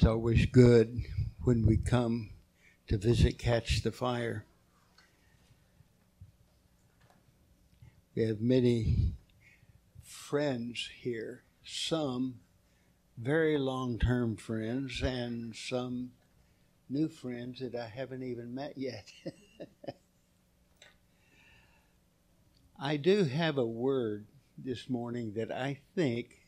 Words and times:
It's 0.00 0.06
always 0.06 0.46
good 0.46 1.02
when 1.44 1.66
we 1.66 1.76
come 1.76 2.30
to 2.86 2.96
visit 2.96 3.38
Catch 3.38 3.82
the 3.82 3.92
Fire. 3.92 4.46
We 8.16 8.22
have 8.22 8.40
many 8.40 9.12
friends 10.02 10.88
here, 11.02 11.42
some 11.66 12.36
very 13.18 13.58
long 13.58 13.98
term 13.98 14.36
friends, 14.36 15.02
and 15.02 15.54
some 15.54 16.12
new 16.88 17.10
friends 17.10 17.60
that 17.60 17.74
I 17.74 17.88
haven't 17.88 18.22
even 18.22 18.54
met 18.54 18.78
yet. 18.78 19.12
I 22.80 22.96
do 22.96 23.24
have 23.24 23.58
a 23.58 23.66
word 23.66 24.24
this 24.56 24.88
morning 24.88 25.34
that 25.34 25.52
I 25.52 25.80
think 25.94 26.38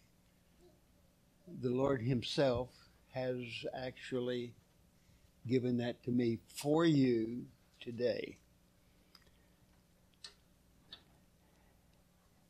the 1.46 1.68
Lord 1.68 2.00
Himself 2.00 2.81
has 3.12 3.44
actually 3.74 4.54
given 5.46 5.78
that 5.78 6.02
to 6.04 6.10
me 6.10 6.38
for 6.56 6.84
you 6.84 7.44
today. 7.80 8.38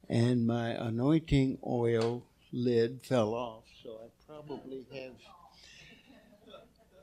And 0.09 0.47
my 0.47 0.71
anointing 0.71 1.59
oil 1.67 2.25
lid 2.53 3.01
fell 3.03 3.35
off, 3.35 3.65
so 3.83 3.99
I 4.05 4.09
probably 4.27 4.87
have. 4.93 5.13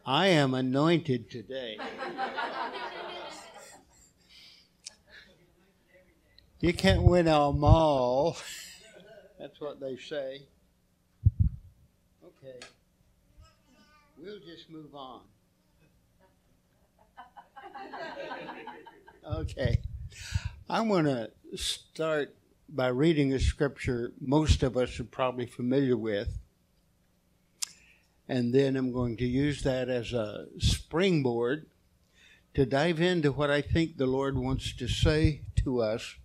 I 0.05 0.27
am 0.27 0.53
anointed 0.53 1.29
today. 1.29 1.77
you 6.59 6.73
can't 6.73 7.03
win 7.03 7.25
them 7.25 7.63
all. 7.63 8.37
That's 9.39 9.59
what 9.59 9.79
they 9.79 9.97
say. 9.97 10.43
Okay. 12.23 12.59
We'll 14.21 14.39
just 14.39 14.69
move 14.69 14.93
on. 14.93 15.21
Okay. 19.31 19.77
I'm 20.67 20.87
going 20.87 21.05
to 21.05 21.29
start 21.55 22.35
by 22.67 22.87
reading 22.87 23.31
a 23.31 23.39
scripture 23.39 24.11
most 24.19 24.63
of 24.63 24.75
us 24.75 24.99
are 24.99 25.03
probably 25.03 25.45
familiar 25.45 25.95
with. 25.95 26.39
And 28.27 28.53
then 28.53 28.75
I'm 28.75 28.91
going 28.91 29.17
to 29.17 29.25
use 29.25 29.61
that 29.63 29.87
as 29.87 30.13
a 30.13 30.47
springboard 30.57 31.67
to 32.55 32.65
dive 32.65 32.99
into 32.99 33.31
what 33.31 33.51
I 33.51 33.61
think 33.61 33.97
the 33.97 34.07
Lord 34.07 34.37
wants 34.37 34.73
to 34.77 34.87
say 34.87 35.41
to 35.63 35.81
us 35.81 36.15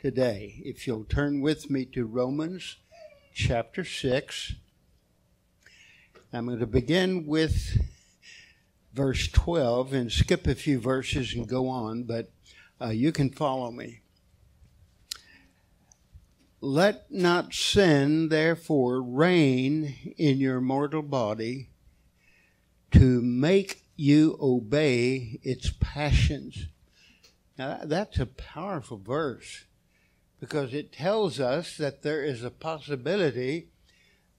today. 0.00 0.62
If 0.64 0.86
you'll 0.86 1.04
turn 1.04 1.42
with 1.42 1.68
me 1.68 1.84
to 1.86 2.06
Romans 2.06 2.76
chapter 3.34 3.84
6. 3.84 4.54
I'm 6.36 6.46
going 6.46 6.58
to 6.58 6.66
begin 6.66 7.26
with 7.26 7.78
verse 8.92 9.28
12 9.28 9.92
and 9.92 10.10
skip 10.10 10.48
a 10.48 10.56
few 10.56 10.80
verses 10.80 11.32
and 11.32 11.46
go 11.46 11.68
on, 11.68 12.02
but 12.02 12.32
uh, 12.80 12.88
you 12.88 13.12
can 13.12 13.30
follow 13.30 13.70
me. 13.70 14.00
Let 16.60 17.08
not 17.08 17.54
sin, 17.54 18.30
therefore, 18.30 19.00
reign 19.00 20.14
in 20.18 20.38
your 20.38 20.60
mortal 20.60 21.02
body 21.02 21.68
to 22.90 23.22
make 23.22 23.84
you 23.94 24.36
obey 24.40 25.38
its 25.44 25.72
passions. 25.78 26.66
Now, 27.56 27.82
that's 27.84 28.18
a 28.18 28.26
powerful 28.26 28.98
verse 28.98 29.66
because 30.40 30.74
it 30.74 30.92
tells 30.92 31.38
us 31.38 31.76
that 31.76 32.02
there 32.02 32.24
is 32.24 32.42
a 32.42 32.50
possibility 32.50 33.68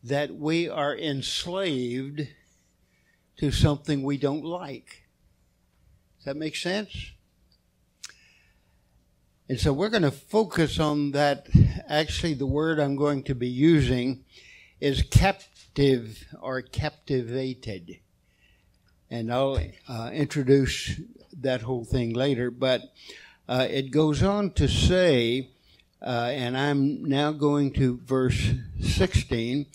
that 0.06 0.36
we 0.36 0.70
are 0.70 0.96
enslaved 0.96 2.28
to 3.38 3.52
something 3.52 4.04
we 4.04 4.18
don't 4.18 4.46
like. 4.46 5.04
Does 6.18 6.26
that 6.26 6.38
make 6.38 6.56
sense? 6.56 7.12
And 9.50 9.60
so 9.60 9.74
we're 9.74 9.90
going 9.90 10.04
to 10.04 10.12
focus 10.12 10.80
on 10.80 11.12
that. 11.12 11.48
Actually, 11.90 12.36
the 12.36 12.46
word 12.46 12.80
I'm 12.80 12.96
going 12.96 13.24
to 13.24 13.36
be 13.36 13.48
using 13.48 14.26
is 14.80 15.02
captive 15.02 16.24
or 16.40 16.62
captivated. 16.62 18.00
And 19.10 19.34
I'll 19.34 19.60
uh, 19.88 20.12
introduce 20.14 21.00
that 21.42 21.64
whole 21.64 21.84
thing 21.84 22.14
later. 22.14 22.52
But 22.52 22.82
uh, 23.50 23.68
it 23.70 23.90
goes 23.90 24.22
on 24.22 24.52
to 24.52 24.68
say, 24.68 25.50
uh, 26.00 26.30
and 26.32 26.56
I'm 26.56 27.04
now 27.06 27.32
going 27.32 27.74
to 27.74 28.00
verse 28.06 28.52
16 28.80 29.66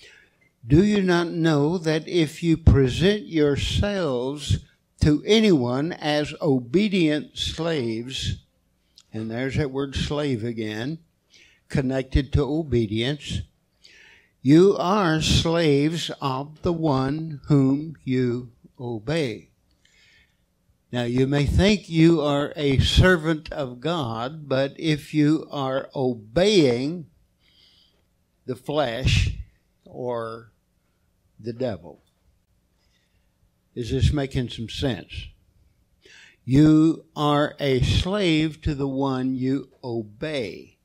do 0.67 0.85
you 0.85 1.03
not 1.03 1.29
know 1.29 1.79
that 1.79 2.07
if 2.07 2.43
you 2.43 2.57
present 2.57 3.27
yourselves 3.27 4.59
to 5.01 5.23
anyone 5.27 5.93
as 5.93 6.35
obedient 6.43 7.37
slaves, 7.39 8.45
and 9.13 9.31
there's 9.31 9.57
that 9.57 9.71
word 9.71 9.95
slave 9.95 10.45
again, 10.45 10.99
connected 11.69 12.33
to 12.33 12.43
obedience, 12.43 13.41
you 14.43 14.77
are 14.77 15.23
slaves 15.23 16.11
of 16.21 16.63
the 16.63 16.73
one 16.73 17.41
whom 17.47 17.97
you 18.05 18.53
obey. 18.79 19.49
Now, 20.93 21.05
you 21.05 21.27
may 21.27 21.47
think 21.47 21.89
you 21.89 22.21
are 22.21 22.53
a 22.57 22.79
servant 22.81 23.51
of 23.53 23.81
God, 23.81 24.49
but 24.49 24.75
if 24.79 25.15
you 25.15 25.47
are 25.51 25.89
obeying 25.95 27.07
the 28.45 28.57
flesh 28.57 29.40
or 29.93 30.53
the 31.39 31.53
devil. 31.53 32.03
Is 33.75 33.91
this 33.91 34.13
making 34.13 34.49
some 34.49 34.69
sense? 34.69 35.29
You 36.45 37.05
are 37.15 37.55
a 37.61 37.83
slave 37.83 38.61
to 38.63 38.75
the 38.75 38.89
one 38.89 39.35
you 39.35 39.69
obey. 39.85 40.77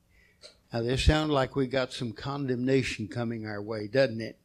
Now, 0.72 0.82
this 0.82 1.06
sounds 1.06 1.32
like 1.32 1.56
we 1.56 1.68
got 1.68 1.94
some 1.94 2.12
condemnation 2.12 3.08
coming 3.08 3.48
our 3.48 3.62
way, 3.62 3.88
doesn't 3.88 4.22
it? 4.22 4.38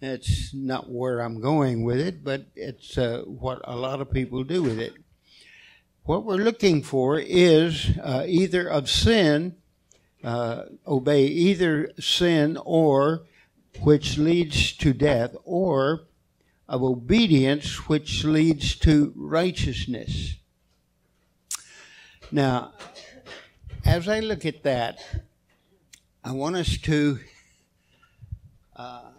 That's 0.00 0.52
not 0.54 0.90
where 0.90 1.20
I'm 1.20 1.40
going 1.40 1.84
with 1.84 2.00
it, 2.00 2.24
but 2.24 2.46
it's 2.56 2.98
uh, 2.98 3.22
what 3.26 3.60
a 3.64 3.76
lot 3.76 4.00
of 4.00 4.10
people 4.10 4.44
do 4.44 4.62
with 4.62 4.78
it. 4.78 4.94
What 6.04 6.24
we're 6.24 6.36
looking 6.36 6.82
for 6.82 7.18
is 7.18 7.90
uh, 8.02 8.24
either 8.26 8.68
of 8.68 8.90
sin, 8.90 9.56
uh, 10.24 10.64
obey 10.86 11.26
either 11.26 11.92
sin 12.00 12.58
or 12.64 13.22
which 13.78 14.18
leads 14.18 14.72
to 14.78 14.92
death, 14.92 15.34
or 15.44 16.02
of 16.68 16.82
obedience, 16.82 17.88
which 17.88 18.24
leads 18.24 18.76
to 18.76 19.12
righteousness. 19.16 20.36
Now, 22.30 22.72
as 23.84 24.08
I 24.08 24.20
look 24.20 24.44
at 24.44 24.62
that, 24.62 25.00
I 26.22 26.32
want 26.32 26.56
us 26.56 26.76
to 26.78 27.18
uh, 28.76 29.10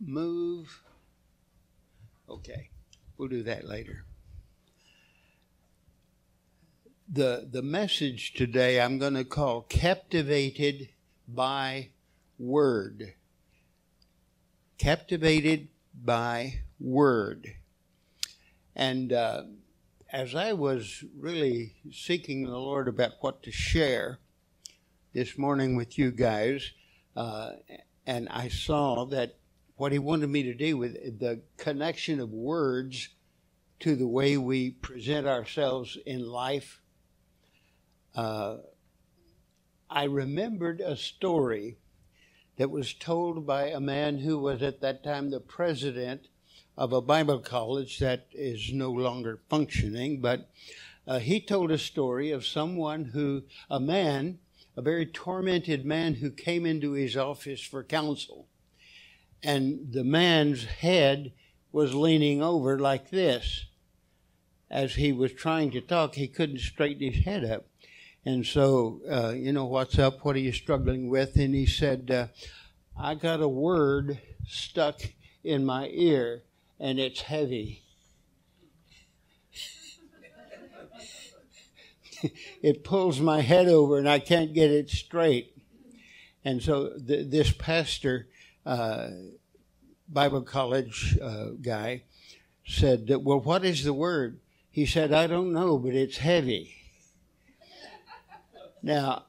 move. 0.00 0.82
Okay, 2.28 2.70
we'll 3.16 3.28
do 3.28 3.42
that 3.44 3.66
later. 3.66 4.04
The, 7.08 7.48
the 7.50 7.62
message 7.62 8.34
today 8.34 8.80
I'm 8.80 8.98
going 8.98 9.14
to 9.14 9.24
call 9.24 9.62
Captivated 9.62 10.88
by 11.28 11.90
word. 12.38 13.14
Captivated 14.78 15.68
by 15.94 16.60
word. 16.80 17.54
And 18.74 19.12
uh, 19.12 19.44
as 20.10 20.34
I 20.34 20.52
was 20.52 21.04
really 21.18 21.74
seeking 21.90 22.44
the 22.44 22.58
Lord 22.58 22.88
about 22.88 23.12
what 23.20 23.42
to 23.44 23.52
share 23.52 24.18
this 25.12 25.38
morning 25.38 25.76
with 25.76 25.98
you 25.98 26.10
guys, 26.10 26.72
uh, 27.16 27.52
and 28.06 28.28
I 28.28 28.48
saw 28.48 29.04
that 29.06 29.36
what 29.76 29.92
He 29.92 29.98
wanted 29.98 30.28
me 30.28 30.42
to 30.44 30.54
do 30.54 30.76
with 30.76 30.94
the 31.18 31.42
connection 31.56 32.20
of 32.20 32.30
words 32.30 33.08
to 33.80 33.96
the 33.96 34.06
way 34.06 34.36
we 34.36 34.70
present 34.70 35.26
ourselves 35.26 35.98
in 36.06 36.26
life. 36.26 36.80
Uh, 38.14 38.58
I 39.90 40.04
remembered 40.04 40.80
a 40.80 40.96
story 40.96 41.78
that 42.62 42.68
was 42.70 42.94
told 42.94 43.44
by 43.44 43.70
a 43.70 43.80
man 43.80 44.18
who 44.18 44.38
was 44.38 44.62
at 44.62 44.80
that 44.80 45.02
time 45.02 45.30
the 45.30 45.40
president 45.40 46.28
of 46.78 46.92
a 46.92 47.00
Bible 47.00 47.40
college 47.40 47.98
that 47.98 48.28
is 48.32 48.72
no 48.72 48.88
longer 48.88 49.40
functioning. 49.50 50.20
But 50.20 50.48
uh, 51.04 51.18
he 51.18 51.40
told 51.40 51.72
a 51.72 51.76
story 51.76 52.30
of 52.30 52.46
someone 52.46 53.06
who, 53.06 53.42
a 53.68 53.80
man, 53.80 54.38
a 54.76 54.80
very 54.80 55.06
tormented 55.06 55.84
man 55.84 56.14
who 56.14 56.30
came 56.30 56.64
into 56.64 56.92
his 56.92 57.16
office 57.16 57.62
for 57.62 57.82
counsel. 57.82 58.46
And 59.42 59.92
the 59.92 60.04
man's 60.04 60.66
head 60.66 61.32
was 61.72 61.96
leaning 61.96 62.44
over 62.44 62.78
like 62.78 63.10
this. 63.10 63.64
As 64.70 64.94
he 64.94 65.10
was 65.10 65.32
trying 65.32 65.72
to 65.72 65.80
talk, 65.80 66.14
he 66.14 66.28
couldn't 66.28 66.60
straighten 66.60 67.10
his 67.10 67.24
head 67.24 67.44
up. 67.44 67.66
And 68.24 68.46
so, 68.46 69.00
uh, 69.10 69.30
you 69.30 69.52
know, 69.52 69.64
what's 69.64 69.98
up? 69.98 70.24
What 70.24 70.36
are 70.36 70.40
you 70.40 70.52
struggling 70.52 71.08
with? 71.08 71.34
And 71.34 71.54
he 71.54 71.66
said, 71.66 72.08
uh, 72.08 72.28
I 72.96 73.16
got 73.16 73.40
a 73.40 73.48
word 73.48 74.20
stuck 74.46 75.00
in 75.42 75.64
my 75.64 75.88
ear. 75.88 76.44
and 76.78 76.98
it's 77.00 77.22
heavy. 77.22 77.82
it 82.62 82.84
pulls 82.84 83.20
my 83.20 83.40
head 83.40 83.68
over 83.68 83.98
and 83.98 84.08
I 84.08 84.18
can't 84.18 84.52
get 84.52 84.70
it 84.70 84.90
straight. 84.90 85.56
And 86.44 86.62
so 86.62 86.98
th- 86.98 87.30
this 87.30 87.52
pastor, 87.52 88.28
uh, 88.66 89.10
Bible 90.08 90.42
college 90.42 91.16
uh, 91.20 91.50
guy, 91.60 92.02
said, 92.66 93.08
Well, 93.08 93.40
what 93.40 93.64
is 93.64 93.84
the 93.84 93.92
word? 93.92 94.38
He 94.70 94.86
said, 94.86 95.12
I 95.12 95.26
don't 95.26 95.52
know, 95.52 95.78
but 95.78 95.94
it's 95.94 96.18
heavy. 96.18 96.81
Now, 98.82 99.24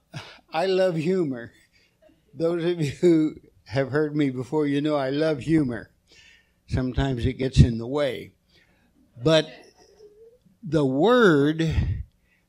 I 0.51 0.65
love 0.65 0.95
humor. 0.95 1.51
Those 2.33 2.63
of 2.63 2.81
you 2.81 2.91
who 2.91 3.35
have 3.65 3.91
heard 3.91 4.15
me 4.15 4.29
before, 4.29 4.65
you 4.65 4.81
know 4.81 4.95
I 4.95 5.09
love 5.09 5.39
humor. 5.39 5.91
Sometimes 6.67 7.25
it 7.25 7.33
gets 7.33 7.59
in 7.59 7.77
the 7.77 7.87
way. 7.87 8.33
But 9.23 9.47
the 10.63 10.85
word 10.85 11.75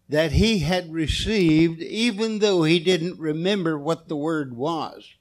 that 0.09 0.33
he 0.33 0.61
had 0.61 0.93
received, 0.93 1.83
even 1.83 2.39
though 2.39 2.63
he 2.63 2.79
didn't 2.79 3.19
remember 3.19 3.79
what 3.79 4.09
the 4.09 4.17
word 4.17 4.57
was, 4.57 5.15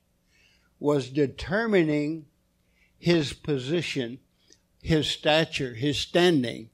was 0.80 1.10
determining 1.10 2.26
his 2.98 3.34
position, 3.34 4.20
his 4.82 5.08
stature, 5.08 5.74
his 5.74 5.98
standing. 5.98 6.70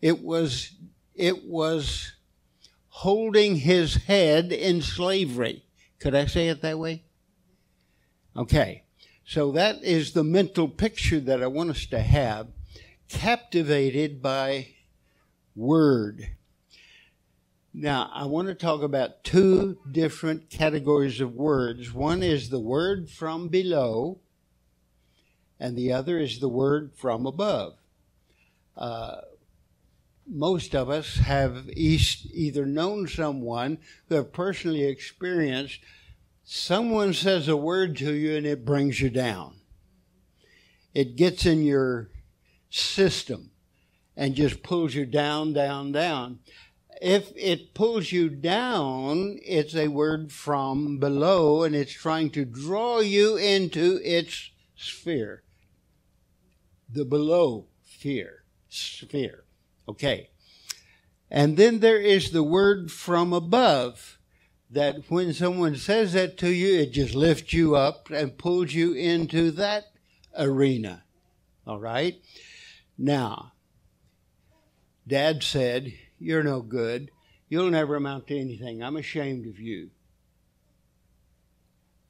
It 0.00 0.22
was, 0.22 0.72
it 1.14 1.44
was 1.44 2.13
holding 2.98 3.56
his 3.56 3.96
head 4.04 4.52
in 4.52 4.80
slavery. 4.80 5.64
Could 5.98 6.14
I 6.14 6.26
say 6.26 6.48
it 6.48 6.62
that 6.62 6.78
way? 6.78 7.02
Okay. 8.36 8.84
So 9.26 9.50
that 9.50 9.82
is 9.82 10.12
the 10.12 10.22
mental 10.22 10.68
picture 10.68 11.18
that 11.18 11.42
I 11.42 11.48
want 11.48 11.70
us 11.70 11.86
to 11.86 11.98
have. 11.98 12.46
Captivated 13.08 14.22
by 14.22 14.68
word. 15.56 16.28
Now, 17.72 18.08
I 18.14 18.26
want 18.26 18.46
to 18.46 18.54
talk 18.54 18.82
about 18.82 19.24
two 19.24 19.78
different 19.90 20.48
categories 20.48 21.20
of 21.20 21.34
words. 21.34 21.92
One 21.92 22.22
is 22.22 22.50
the 22.50 22.60
word 22.60 23.10
from 23.10 23.48
below, 23.48 24.20
and 25.58 25.76
the 25.76 25.92
other 25.92 26.20
is 26.20 26.38
the 26.38 26.48
word 26.48 26.92
from 26.94 27.26
above. 27.26 27.74
Uh, 28.76 29.16
most 30.26 30.74
of 30.74 30.90
us 30.90 31.16
have 31.16 31.68
either 31.68 32.66
known 32.66 33.06
someone 33.06 33.78
who 34.08 34.14
have 34.14 34.32
personally 34.32 34.84
experienced 34.84 35.80
someone 36.44 37.14
says 37.14 37.48
a 37.48 37.56
word 37.56 37.96
to 37.96 38.12
you 38.12 38.36
and 38.36 38.46
it 38.46 38.64
brings 38.64 39.00
you 39.00 39.10
down. 39.10 39.54
It 40.92 41.16
gets 41.16 41.46
in 41.46 41.64
your 41.64 42.10
system 42.70 43.50
and 44.16 44.34
just 44.34 44.62
pulls 44.62 44.94
you 44.94 45.06
down, 45.06 45.54
down, 45.54 45.90
down. 45.90 46.38
If 47.02 47.32
it 47.34 47.74
pulls 47.74 48.12
you 48.12 48.28
down, 48.28 49.40
it's 49.42 49.74
a 49.74 49.88
word 49.88 50.30
from 50.30 50.98
below 50.98 51.64
and 51.64 51.74
it's 51.74 51.92
trying 51.92 52.30
to 52.30 52.44
draw 52.44 53.00
you 53.00 53.36
into 53.36 54.00
its 54.04 54.50
sphere. 54.76 55.42
The 56.88 57.04
below 57.04 57.66
sphere. 57.84 58.44
Sphere. 58.68 59.43
Okay. 59.88 60.30
And 61.30 61.56
then 61.56 61.80
there 61.80 62.00
is 62.00 62.30
the 62.30 62.42
word 62.42 62.90
from 62.92 63.32
above 63.32 64.18
that 64.70 65.10
when 65.10 65.32
someone 65.32 65.76
says 65.76 66.12
that 66.12 66.36
to 66.38 66.50
you, 66.50 66.80
it 66.80 66.92
just 66.92 67.14
lifts 67.14 67.52
you 67.52 67.76
up 67.76 68.10
and 68.10 68.38
pulls 68.38 68.72
you 68.72 68.92
into 68.92 69.50
that 69.52 69.84
arena. 70.36 71.04
All 71.66 71.78
right? 71.78 72.16
Now, 72.98 73.52
Dad 75.06 75.42
said, 75.42 75.92
You're 76.18 76.42
no 76.42 76.60
good. 76.60 77.10
You'll 77.48 77.70
never 77.70 77.96
amount 77.96 78.26
to 78.28 78.38
anything. 78.38 78.82
I'm 78.82 78.96
ashamed 78.96 79.46
of 79.46 79.60
you. 79.60 79.90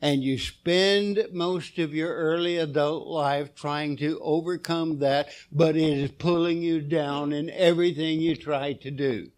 And 0.00 0.22
you 0.22 0.38
spend 0.38 1.28
most 1.32 1.78
of 1.78 1.94
your 1.94 2.14
early 2.14 2.58
adult 2.58 3.06
life 3.06 3.54
trying 3.54 3.96
to 3.98 4.20
overcome 4.20 4.98
that, 4.98 5.28
but 5.50 5.76
it 5.76 5.98
is 5.98 6.10
pulling 6.10 6.60
you 6.62 6.80
down 6.82 7.32
in 7.32 7.48
everything 7.50 8.20
you 8.20 8.36
try 8.36 8.74
to 8.74 8.90
do. 8.90 9.30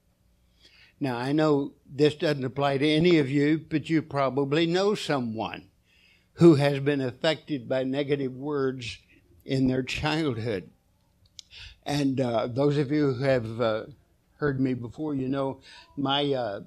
Now, 0.98 1.18
I 1.18 1.32
know 1.32 1.72
this 1.88 2.14
doesn't 2.14 2.44
apply 2.44 2.78
to 2.78 2.88
any 2.88 3.18
of 3.18 3.30
you, 3.30 3.58
but 3.58 3.90
you 3.90 4.02
probably 4.02 4.66
know 4.66 4.94
someone 4.94 5.68
who 6.34 6.54
has 6.54 6.80
been 6.80 7.00
affected 7.00 7.68
by 7.68 7.84
negative 7.84 8.34
words 8.34 8.98
in 9.44 9.68
their 9.68 9.82
childhood. 9.82 10.70
And 11.84 12.20
uh, 12.20 12.48
those 12.48 12.78
of 12.78 12.90
you 12.90 13.12
who 13.12 13.24
have 13.24 13.60
uh, 13.60 13.84
heard 14.38 14.60
me 14.60 14.74
before, 14.74 15.14
you 15.14 15.28
know 15.28 15.60
my 15.96 16.32
uh, 16.32 16.60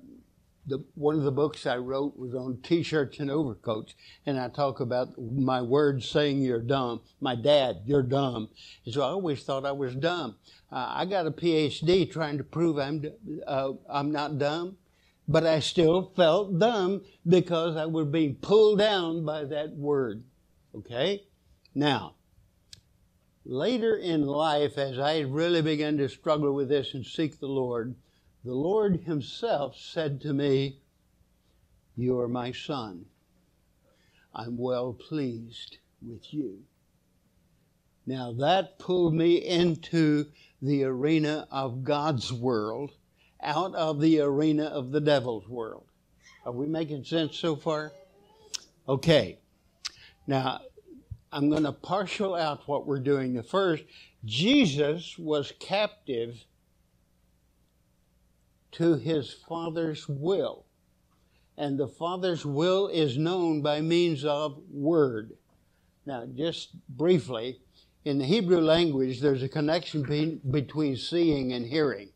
the, 0.70 0.84
one 0.96 1.16
of 1.16 1.24
the 1.24 1.32
books 1.32 1.66
I 1.66 1.78
wrote 1.78 2.18
was 2.18 2.34
on 2.34 2.60
T-shirts 2.64 3.20
and 3.20 3.30
overcoats, 3.30 3.96
and 4.26 4.40
I 4.40 4.50
talk 4.50 4.80
about 4.80 5.10
my 5.20 5.62
words 5.62 6.08
saying 6.08 6.42
you're 6.42 6.62
dumb. 6.62 7.02
My 7.20 7.36
dad, 7.36 7.82
you're 7.86 8.04
dumb. 8.04 8.50
And 8.86 8.94
so 8.94 9.02
I 9.02 9.08
always 9.08 9.44
thought 9.44 9.66
I 9.66 9.72
was 9.72 9.96
dumb. 9.96 10.36
Uh, 10.72 10.94
I 10.96 11.06
got 11.06 11.28
a 11.28 11.32
PhD 11.32 12.10
trying 12.10 12.38
to 12.38 12.44
prove 12.44 12.78
I'm 12.78 13.04
uh, 13.46 13.74
I'm 13.90 14.12
not 14.12 14.38
dumb, 14.38 14.78
but 15.28 15.46
I 15.46 15.60
still 15.60 16.14
felt 16.16 16.60
dumb 16.60 17.02
because 17.28 17.76
I 17.76 17.86
was 17.86 18.08
being 18.08 18.36
pulled 18.36 18.80
down 18.80 19.26
by 19.26 19.46
that 19.46 19.76
word. 19.76 20.24
Okay, 20.76 21.24
now 21.74 22.16
later 23.50 23.96
in 23.96 24.26
life, 24.26 24.78
as 24.78 25.00
I 25.00 25.22
really 25.22 25.62
began 25.62 25.98
to 25.98 26.08
struggle 26.08 26.54
with 26.54 26.70
this 26.70 26.94
and 26.94 27.06
seek 27.06 27.40
the 27.40 27.48
Lord, 27.48 27.96
the 28.44 28.54
Lord 28.54 29.02
Himself 29.02 29.78
said 29.78 30.22
to 30.22 30.34
me, 30.34 30.80
You 31.96 32.20
are 32.20 32.28
my 32.28 32.52
son. 32.52 33.06
I'm 34.34 34.58
well 34.58 34.94
pleased 34.94 35.78
with 36.02 36.34
you. 36.34 36.60
Now 38.06 38.32
that 38.34 38.80
pulled 38.80 39.14
me 39.14 39.36
into 39.36 40.28
the 40.62 40.84
arena 40.84 41.48
of 41.52 41.84
God's 41.84 42.32
world, 42.32 42.92
out 43.42 43.76
of 43.76 44.02
the 44.02 44.20
arena 44.20 44.66
of 44.66 44.92
the 44.92 45.02
devil's 45.02 45.48
world. 45.48 45.86
Are 46.46 46.52
we 46.52 46.66
making 46.66 47.04
sense 47.04 47.38
so 47.38 47.56
far? 47.56 47.92
Okay. 48.88 49.38
Now, 50.28 50.62
I'm 51.32 51.50
going 51.50 51.64
to 51.64 51.72
partial 51.72 52.36
out 52.36 52.68
what 52.68 52.88
we're 52.88 53.00
doing. 53.00 53.34
The 53.34 53.44
first, 53.44 53.84
Jesus 54.26 55.18
was 55.18 55.54
captive 55.60 56.44
to 58.74 58.96
his 58.96 59.34
Father's 59.34 60.08
will. 60.08 60.66
And 61.58 61.78
the 61.78 61.88
Father's 61.88 62.46
will 62.46 62.88
is 62.88 63.18
known 63.18 63.62
by 63.62 63.82
means 63.82 64.24
of 64.24 64.62
word. 64.72 65.34
Now, 66.06 66.26
just 66.26 66.70
briefly, 66.88 67.60
in 68.06 68.18
the 68.18 68.26
Hebrew 68.26 68.62
language, 68.62 69.20
there's 69.20 69.44
a 69.44 69.50
connection 69.50 70.04
be- 70.04 70.40
between 70.50 70.96
seeing 70.96 71.52
and 71.54 71.66
hearing. 71.66 72.10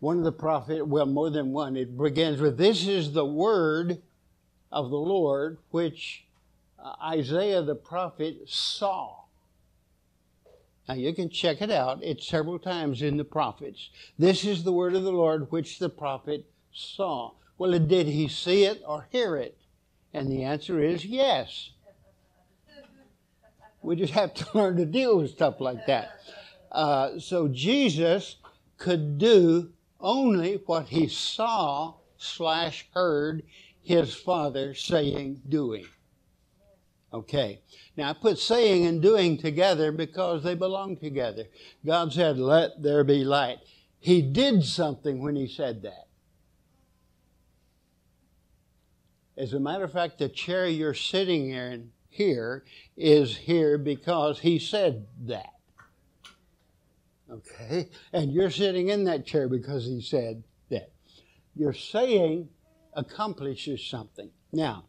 One 0.00 0.18
of 0.18 0.24
the 0.24 0.32
prophets, 0.32 0.82
well, 0.82 1.06
more 1.06 1.30
than 1.30 1.52
one, 1.52 1.76
it 1.76 1.96
begins 1.96 2.40
with, 2.40 2.58
This 2.58 2.86
is 2.86 3.12
the 3.12 3.24
word 3.24 4.02
of 4.70 4.90
the 4.90 4.96
Lord 4.96 5.58
which 5.70 6.26
uh, 6.78 6.94
Isaiah 7.02 7.62
the 7.62 7.74
prophet 7.74 8.48
saw. 8.48 9.21
Now 10.88 10.94
you 10.94 11.14
can 11.14 11.28
check 11.28 11.62
it 11.62 11.70
out. 11.70 12.02
It's 12.02 12.26
several 12.26 12.58
times 12.58 13.02
in 13.02 13.16
the 13.16 13.24
prophets. 13.24 13.90
This 14.18 14.44
is 14.44 14.64
the 14.64 14.72
word 14.72 14.94
of 14.94 15.04
the 15.04 15.12
Lord 15.12 15.50
which 15.50 15.78
the 15.78 15.88
prophet 15.88 16.46
saw. 16.72 17.32
Well, 17.58 17.78
did 17.78 18.06
he 18.08 18.28
see 18.28 18.64
it 18.64 18.82
or 18.86 19.06
hear 19.10 19.36
it? 19.36 19.56
And 20.12 20.30
the 20.30 20.42
answer 20.42 20.80
is 20.80 21.04
yes. 21.04 21.70
We 23.80 23.96
just 23.96 24.12
have 24.12 24.34
to 24.34 24.46
learn 24.54 24.76
to 24.76 24.86
deal 24.86 25.18
with 25.18 25.30
stuff 25.30 25.60
like 25.60 25.86
that. 25.86 26.20
Uh, 26.70 27.18
so 27.18 27.48
Jesus 27.48 28.36
could 28.78 29.18
do 29.18 29.70
only 30.00 30.60
what 30.66 30.88
he 30.88 31.06
saw 31.06 31.94
slash 32.16 32.86
heard 32.94 33.42
his 33.80 34.14
father 34.14 34.74
saying, 34.74 35.42
doing. 35.48 35.86
Okay. 37.12 37.60
Now 37.96 38.10
I 38.10 38.12
put 38.14 38.38
saying 38.38 38.86
and 38.86 39.02
doing 39.02 39.36
together 39.36 39.92
because 39.92 40.42
they 40.42 40.54
belong 40.54 40.96
together. 40.96 41.44
God 41.84 42.12
said, 42.12 42.38
let 42.38 42.82
there 42.82 43.04
be 43.04 43.24
light. 43.24 43.58
He 43.98 44.22
did 44.22 44.64
something 44.64 45.22
when 45.22 45.36
he 45.36 45.46
said 45.46 45.82
that. 45.82 46.08
As 49.36 49.52
a 49.52 49.60
matter 49.60 49.84
of 49.84 49.92
fact, 49.92 50.18
the 50.18 50.28
chair 50.28 50.66
you're 50.66 50.94
sitting 50.94 51.50
in 51.50 51.90
here 52.08 52.64
is 52.96 53.36
here 53.36 53.78
because 53.78 54.40
he 54.40 54.58
said 54.58 55.06
that. 55.26 55.52
Okay? 57.30 57.88
And 58.12 58.32
you're 58.32 58.50
sitting 58.50 58.88
in 58.88 59.04
that 59.04 59.24
chair 59.24 59.48
because 59.48 59.86
he 59.86 60.02
said 60.02 60.42
that. 60.70 60.90
Your 61.54 61.72
saying 61.72 62.48
accomplishes 62.94 63.84
something. 63.84 64.30
Now, 64.52 64.84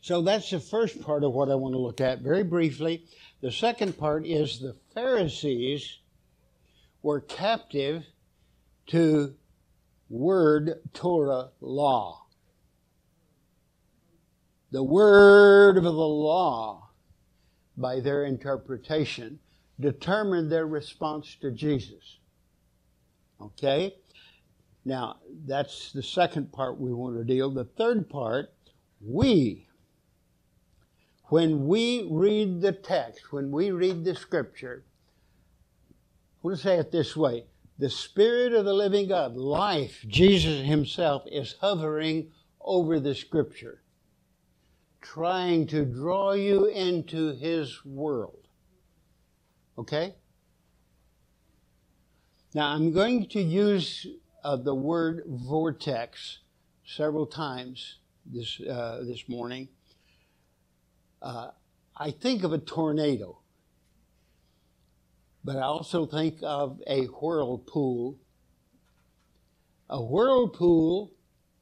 So 0.00 0.22
that's 0.22 0.50
the 0.50 0.60
first 0.60 1.02
part 1.02 1.24
of 1.24 1.32
what 1.32 1.50
I 1.50 1.54
want 1.54 1.74
to 1.74 1.78
look 1.78 2.00
at 2.00 2.20
very 2.20 2.44
briefly. 2.44 3.04
The 3.40 3.52
second 3.52 3.98
part 3.98 4.26
is 4.26 4.58
the 4.58 4.76
Pharisees 4.94 5.98
were 7.02 7.20
captive 7.20 8.04
to 8.88 9.34
word 10.08 10.80
Torah 10.92 11.50
law. 11.60 12.26
The 14.70 14.82
word 14.82 15.76
of 15.78 15.84
the 15.84 15.90
law, 15.92 16.90
by 17.76 18.00
their 18.00 18.24
interpretation, 18.24 19.38
determined 19.80 20.50
their 20.50 20.66
response 20.66 21.36
to 21.40 21.50
Jesus. 21.50 22.18
Okay? 23.40 23.94
Now, 24.84 25.16
that's 25.46 25.92
the 25.92 26.02
second 26.02 26.52
part 26.52 26.80
we 26.80 26.92
want 26.92 27.16
to 27.16 27.24
deal. 27.24 27.50
The 27.50 27.64
third 27.64 28.08
part, 28.10 28.52
we 29.00 29.67
when 31.28 31.66
we 31.66 32.06
read 32.10 32.60
the 32.60 32.72
text, 32.72 33.32
when 33.32 33.50
we 33.50 33.70
read 33.70 34.04
the 34.04 34.14
scripture, 34.14 34.84
want 36.42 36.58
say 36.58 36.78
it 36.78 36.90
this 36.90 37.16
way 37.16 37.44
the 37.78 37.90
Spirit 37.90 38.52
of 38.54 38.64
the 38.64 38.74
living 38.74 39.08
God, 39.08 39.36
life, 39.36 40.04
Jesus 40.08 40.66
Himself, 40.66 41.22
is 41.30 41.54
hovering 41.60 42.32
over 42.60 42.98
the 42.98 43.14
scripture, 43.14 43.82
trying 45.00 45.66
to 45.68 45.84
draw 45.84 46.32
you 46.32 46.66
into 46.66 47.36
His 47.36 47.84
world. 47.84 48.48
Okay? 49.78 50.14
Now, 52.54 52.68
I'm 52.68 52.92
going 52.92 53.28
to 53.28 53.40
use 53.40 54.06
uh, 54.42 54.56
the 54.56 54.74
word 54.74 55.22
vortex 55.26 56.38
several 56.84 57.26
times 57.26 57.98
this, 58.26 58.60
uh, 58.60 59.04
this 59.06 59.28
morning 59.28 59.68
uh, 61.22 61.50
I 61.96 62.10
think 62.10 62.44
of 62.44 62.52
a 62.52 62.58
tornado, 62.58 63.38
but 65.44 65.56
I 65.56 65.62
also 65.62 66.06
think 66.06 66.38
of 66.42 66.80
a 66.86 67.06
whirlpool. 67.06 68.16
A 69.90 70.02
whirlpool 70.02 71.12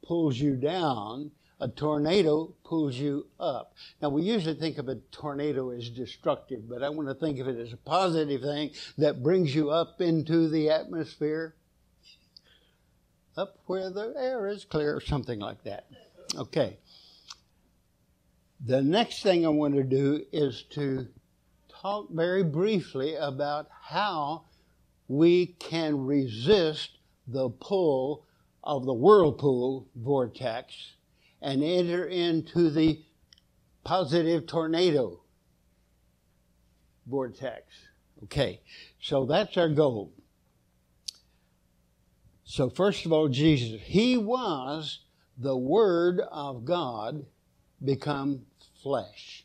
pulls 0.05 0.37
you 0.37 0.55
down, 0.55 1.31
a 1.59 1.67
tornado 1.67 2.53
pulls 2.63 2.95
you 2.95 3.27
up. 3.39 3.73
Now, 4.01 4.09
we 4.09 4.21
usually 4.21 4.55
think 4.55 4.77
of 4.77 4.89
a 4.89 4.95
tornado 5.11 5.71
as 5.71 5.89
destructive, 5.89 6.69
but 6.69 6.83
I 6.83 6.89
want 6.89 7.07
to 7.09 7.15
think 7.15 7.39
of 7.39 7.47
it 7.47 7.57
as 7.57 7.73
a 7.73 7.77
positive 7.77 8.41
thing 8.41 8.71
that 8.97 9.23
brings 9.23 9.55
you 9.55 9.71
up 9.71 10.01
into 10.01 10.49
the 10.49 10.69
atmosphere, 10.69 11.55
up 13.35 13.57
where 13.65 13.89
the 13.89 14.13
air 14.17 14.47
is 14.47 14.65
clear, 14.65 14.95
or 14.95 15.01
something 15.01 15.39
like 15.39 15.63
that. 15.63 15.87
Okay. 16.35 16.77
The 18.67 18.81
next 18.81 19.23
thing 19.23 19.45
I 19.45 19.49
want 19.49 19.75
to 19.75 19.83
do 19.83 20.25
is 20.33 20.63
to 20.71 21.07
talk 21.69 22.09
very 22.11 22.43
briefly 22.43 23.15
about 23.15 23.69
how 23.81 24.43
we 25.07 25.55
can 25.57 26.05
resist 26.05 26.97
the 27.25 27.49
pull 27.49 28.25
of 28.61 28.85
the 28.85 28.93
whirlpool 28.93 29.87
vortex 29.95 30.73
and 31.41 31.63
enter 31.63 32.07
into 32.07 32.69
the 32.69 33.01
positive 33.85 34.47
tornado 34.47 35.21
vortex. 37.05 37.63
Okay, 38.25 38.59
so 38.99 39.25
that's 39.25 39.55
our 39.55 39.69
goal. 39.69 40.11
So, 42.43 42.69
first 42.69 43.05
of 43.05 43.13
all, 43.13 43.29
Jesus, 43.29 43.79
He 43.81 44.17
was 44.17 45.05
the 45.37 45.55
Word 45.55 46.19
of 46.19 46.65
God 46.65 47.25
become 47.81 48.46
flesh. 48.87 49.43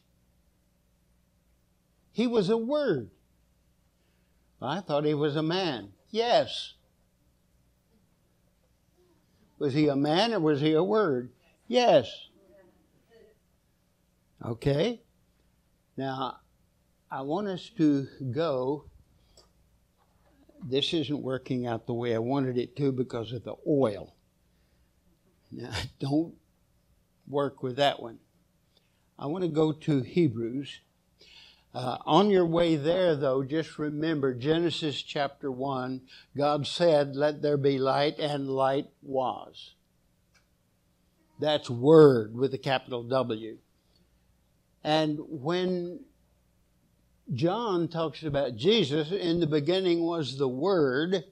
He 2.12 2.28
was 2.28 2.48
a 2.48 2.56
word. 2.56 3.10
I 4.60 4.78
thought 4.78 5.04
he 5.04 5.14
was 5.14 5.34
a 5.34 5.42
man. 5.42 5.88
Yes. 6.10 6.74
Was 9.58 9.74
he 9.74 9.88
a 9.88 9.96
man 9.96 10.32
or 10.32 10.38
was 10.38 10.60
he 10.60 10.74
a 10.74 10.84
word? 10.84 11.30
Yes. 11.66 12.06
Okay. 14.44 15.00
Now, 15.96 16.36
I 17.10 17.22
want 17.22 17.48
us 17.48 17.68
to 17.78 18.06
go. 18.30 18.84
This 20.64 20.94
isn't 20.94 21.20
working 21.20 21.66
out 21.66 21.86
the 21.86 21.94
way 21.94 22.14
I 22.14 22.18
wanted 22.18 22.58
it 22.58 22.76
to 22.76 22.92
because 22.92 23.32
of 23.32 23.42
the 23.42 23.56
oil. 23.66 24.14
Now, 25.50 25.72
don't 25.98 26.34
work 27.26 27.64
with 27.64 27.74
that 27.76 28.00
one. 28.00 28.20
I 29.22 29.26
want 29.26 29.44
to 29.44 29.48
go 29.48 29.70
to 29.70 30.00
Hebrews. 30.00 30.80
Uh, 31.72 31.98
on 32.04 32.28
your 32.28 32.44
way 32.44 32.74
there, 32.74 33.14
though, 33.14 33.44
just 33.44 33.78
remember 33.78 34.34
Genesis 34.34 35.00
chapter 35.00 35.48
1, 35.48 36.00
God 36.36 36.66
said, 36.66 37.14
Let 37.14 37.40
there 37.40 37.56
be 37.56 37.78
light, 37.78 38.18
and 38.18 38.50
light 38.50 38.88
was. 39.00 39.76
That's 41.38 41.70
word 41.70 42.34
with 42.34 42.52
a 42.52 42.58
capital 42.58 43.04
W. 43.04 43.58
And 44.82 45.20
when 45.28 46.00
John 47.32 47.86
talks 47.86 48.24
about 48.24 48.56
Jesus, 48.56 49.12
in 49.12 49.38
the 49.38 49.46
beginning 49.46 50.02
was 50.02 50.36
the 50.36 50.48
Word, 50.48 51.22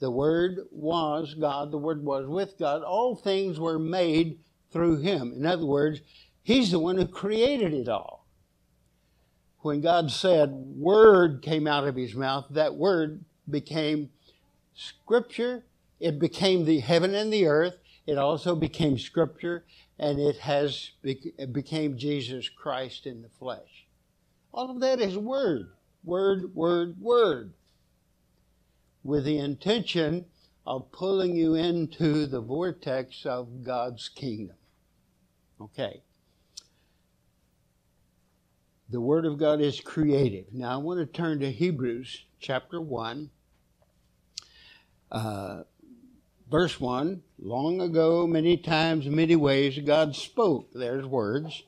the 0.00 0.10
Word 0.10 0.58
was 0.72 1.34
God, 1.34 1.70
the 1.70 1.78
Word 1.78 2.04
was 2.04 2.26
with 2.26 2.58
God. 2.58 2.82
All 2.82 3.14
things 3.14 3.60
were 3.60 3.78
made 3.78 4.40
through 4.72 5.02
Him. 5.02 5.34
In 5.36 5.46
other 5.46 5.64
words, 5.64 6.00
He's 6.48 6.70
the 6.70 6.78
one 6.78 6.96
who 6.96 7.06
created 7.06 7.74
it 7.74 7.90
all. 7.90 8.26
When 9.60 9.82
God 9.82 10.10
said, 10.10 10.50
Word 10.50 11.42
came 11.42 11.66
out 11.66 11.86
of 11.86 11.94
his 11.94 12.14
mouth, 12.14 12.46
that 12.48 12.74
word 12.74 13.22
became 13.50 14.08
Scripture. 14.72 15.66
It 16.00 16.18
became 16.18 16.64
the 16.64 16.80
heaven 16.80 17.14
and 17.14 17.30
the 17.30 17.44
earth. 17.44 17.74
It 18.06 18.16
also 18.16 18.56
became 18.56 18.96
Scripture, 18.96 19.66
and 19.98 20.18
it 20.18 20.38
has 20.38 20.92
it 21.02 21.52
became 21.52 21.98
Jesus 21.98 22.48
Christ 22.48 23.04
in 23.04 23.20
the 23.20 23.28
flesh. 23.38 23.84
All 24.50 24.70
of 24.70 24.80
that 24.80 25.02
is 25.02 25.18
Word, 25.18 25.72
Word, 26.02 26.54
Word, 26.54 26.98
Word, 26.98 27.52
with 29.04 29.26
the 29.26 29.36
intention 29.36 30.24
of 30.66 30.90
pulling 30.92 31.36
you 31.36 31.52
into 31.56 32.24
the 32.24 32.40
vortex 32.40 33.26
of 33.26 33.62
God's 33.62 34.08
kingdom. 34.08 34.56
Okay. 35.60 36.00
The 38.90 39.00
Word 39.02 39.26
of 39.26 39.36
God 39.36 39.60
is 39.60 39.80
creative. 39.80 40.46
Now 40.50 40.72
I 40.72 40.76
want 40.78 40.98
to 41.00 41.06
turn 41.06 41.40
to 41.40 41.52
Hebrews 41.52 42.24
chapter 42.40 42.80
1, 42.80 43.28
uh, 45.12 45.62
verse 46.50 46.80
1. 46.80 47.22
Long 47.38 47.82
ago, 47.82 48.26
many 48.26 48.56
times, 48.56 49.06
many 49.06 49.36
ways, 49.36 49.78
God 49.80 50.16
spoke, 50.16 50.70
there's 50.72 51.04
words, 51.04 51.64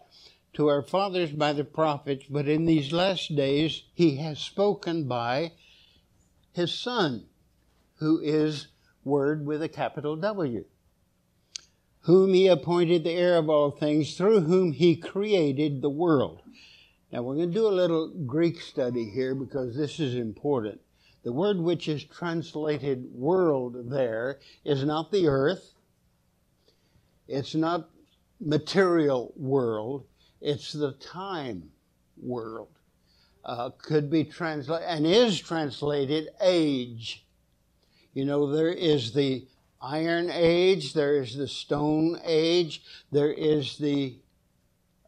to 0.55 0.69
our 0.69 0.81
fathers 0.81 1.31
by 1.31 1.53
the 1.53 1.65
prophets, 1.65 2.25
but 2.31 2.49
in 2.49 2.65
these 2.65 2.91
last 2.91 3.37
days, 3.37 3.83
He 3.93 4.17
has 4.17 4.39
spoken 4.39 5.07
by 5.07 5.53
His 6.53 6.73
Son, 6.73 7.27
who 7.97 8.19
is 8.21 8.69
Word 9.05 9.45
with 9.45 9.63
a 9.63 9.69
capital 9.69 10.17
W 10.17 10.65
whom 12.05 12.33
he 12.33 12.47
appointed 12.47 13.05
the 13.05 13.11
heir 13.11 13.37
of 13.37 13.51
all 13.51 13.71
things, 13.71 14.17
through 14.17 14.41
whom 14.41 14.73
he 14.73 14.97
created 14.97 15.83
the 15.83 15.91
world. 15.91 16.41
Now 17.13 17.23
we're 17.23 17.35
going 17.35 17.49
to 17.49 17.55
do 17.55 17.67
a 17.67 17.69
little 17.69 18.09
Greek 18.09 18.61
study 18.61 19.11
here 19.11 19.35
because 19.35 19.77
this 19.77 19.99
is 19.99 20.15
important. 20.15 20.81
The 21.25 21.33
word 21.33 21.59
which 21.59 21.89
is 21.89 22.05
translated 22.05 23.05
world 23.13 23.91
there 23.91 24.39
is 24.65 24.85
not 24.85 25.11
the 25.11 25.27
earth. 25.27 25.73
It's 27.27 27.55
not 27.55 27.91
material 28.41 29.33
world. 29.37 30.07
It's 30.41 30.73
the 30.73 30.93
time 30.93 31.71
world. 32.17 32.69
Uh, 33.45 33.71
could 33.71 34.11
be 34.11 34.25
translated 34.25 34.87
and 34.89 35.07
is 35.07 35.39
translated 35.39 36.29
age. 36.41 37.27
You 38.15 38.25
know, 38.25 38.53
there 38.53 38.73
is 38.73 39.13
the 39.13 39.47
Iron 39.83 40.31
Age, 40.31 40.93
there 40.93 41.17
is 41.17 41.37
the 41.37 41.49
Stone 41.49 42.21
Age, 42.23 42.83
there 43.11 43.33
is 43.33 43.79
the 43.79 44.19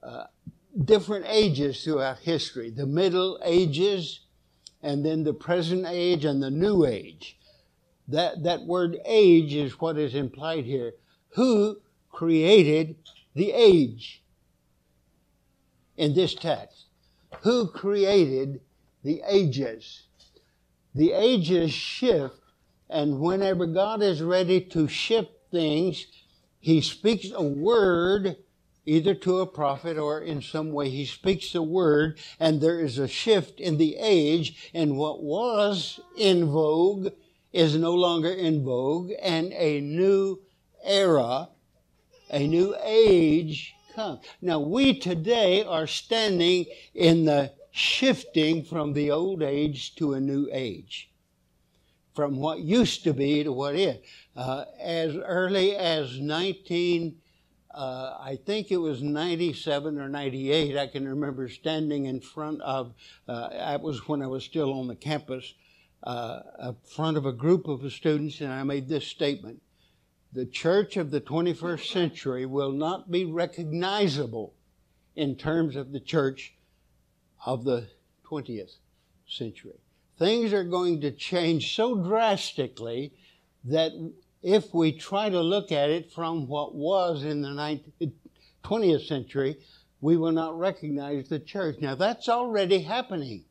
uh, 0.02 0.24
different 0.84 1.26
ages 1.28 1.84
throughout 1.84 2.18
history 2.18 2.70
the 2.70 2.86
Middle 2.86 3.38
Ages, 3.44 4.20
and 4.82 5.04
then 5.04 5.24
the 5.24 5.34
present 5.34 5.86
age 5.86 6.24
and 6.24 6.42
the 6.42 6.50
New 6.50 6.84
Age. 6.84 7.38
That, 8.08 8.42
that 8.42 8.62
word 8.62 8.98
age 9.04 9.54
is 9.54 9.80
what 9.80 9.96
is 9.96 10.14
implied 10.14 10.64
here. 10.64 10.94
Who 11.34 11.80
created 12.10 12.96
the 13.34 13.52
age 13.52 14.22
in 15.96 16.14
this 16.14 16.34
text? 16.34 16.86
Who 17.42 17.68
created 17.68 18.60
the 19.04 19.22
ages? 19.26 20.02
The 20.94 21.12
ages 21.12 21.72
shift, 21.72 22.40
and 22.90 23.20
whenever 23.20 23.66
God 23.66 24.02
is 24.02 24.20
ready 24.20 24.60
to 24.60 24.88
shift 24.88 25.30
things, 25.50 26.06
He 26.60 26.80
speaks 26.80 27.28
a 27.32 27.42
word 27.42 28.36
either 28.84 29.14
to 29.14 29.38
a 29.38 29.46
prophet 29.46 29.96
or 29.96 30.20
in 30.20 30.42
some 30.42 30.72
way 30.72 30.90
he 30.90 31.04
speaks 31.04 31.54
a 31.54 31.62
word, 31.62 32.18
and 32.40 32.60
there 32.60 32.80
is 32.80 32.98
a 32.98 33.08
shift 33.08 33.60
in 33.60 33.76
the 33.76 33.96
age, 33.96 34.70
and 34.74 34.96
what 34.96 35.22
was 35.22 36.00
in 36.16 36.46
vogue 36.46 37.08
is 37.52 37.76
no 37.76 37.94
longer 37.94 38.30
in 38.30 38.64
vogue, 38.64 39.12
and 39.20 39.52
a 39.52 39.80
new 39.80 40.40
era, 40.82 41.48
a 42.30 42.46
new 42.46 42.74
age 42.82 43.74
comes. 43.94 44.20
Now, 44.40 44.58
we 44.58 44.98
today 44.98 45.62
are 45.64 45.86
standing 45.86 46.66
in 46.94 47.24
the 47.24 47.52
shifting 47.70 48.64
from 48.64 48.92
the 48.92 49.10
old 49.10 49.42
age 49.42 49.94
to 49.96 50.14
a 50.14 50.20
new 50.20 50.48
age, 50.52 51.10
from 52.14 52.36
what 52.36 52.60
used 52.60 53.04
to 53.04 53.12
be 53.12 53.44
to 53.44 53.52
what 53.52 53.74
is. 53.74 53.98
Uh, 54.34 54.64
as 54.80 55.14
early 55.16 55.76
as 55.76 56.18
19, 56.18 57.16
uh, 57.74 58.18
I 58.20 58.38
think 58.44 58.70
it 58.70 58.76
was 58.76 59.02
97 59.02 59.98
or 59.98 60.08
98, 60.08 60.76
I 60.76 60.86
can 60.86 61.08
remember 61.08 61.48
standing 61.48 62.06
in 62.06 62.20
front 62.20 62.60
of, 62.60 62.94
uh, 63.28 63.48
that 63.50 63.80
was 63.80 64.06
when 64.08 64.22
I 64.22 64.26
was 64.26 64.44
still 64.44 64.72
on 64.74 64.88
the 64.88 64.94
campus, 64.94 65.54
uh, 66.02 66.40
in 66.62 66.76
front 66.94 67.16
of 67.16 67.26
a 67.26 67.32
group 67.32 67.68
of 67.68 67.90
students, 67.92 68.40
and 68.40 68.52
I 68.52 68.62
made 68.62 68.88
this 68.88 69.06
statement. 69.06 69.62
The 70.32 70.46
church 70.46 70.96
of 70.96 71.10
the 71.10 71.20
21st 71.20 71.92
century 71.92 72.46
will 72.46 72.72
not 72.72 73.10
be 73.10 73.24
recognizable 73.24 74.54
in 75.14 75.36
terms 75.36 75.76
of 75.76 75.92
the 75.92 76.00
church 76.00 76.54
of 77.44 77.64
the 77.64 77.88
20th 78.26 78.76
century. 79.26 79.78
Things 80.18 80.52
are 80.52 80.64
going 80.64 81.00
to 81.02 81.10
change 81.10 81.74
so 81.74 81.94
drastically 81.94 83.12
that 83.64 83.92
if 84.42 84.74
we 84.74 84.92
try 84.92 85.28
to 85.28 85.40
look 85.40 85.70
at 85.72 85.90
it 85.90 86.12
from 86.12 86.46
what 86.46 86.74
was 86.74 87.24
in 87.24 87.42
the 87.42 87.48
19th, 87.48 88.12
20th 88.64 89.06
century, 89.06 89.56
we 90.00 90.16
will 90.16 90.32
not 90.32 90.58
recognize 90.58 91.28
the 91.28 91.38
church. 91.38 91.76
Now, 91.80 91.94
that's 91.94 92.28
already 92.28 92.80
happening. 92.80 93.44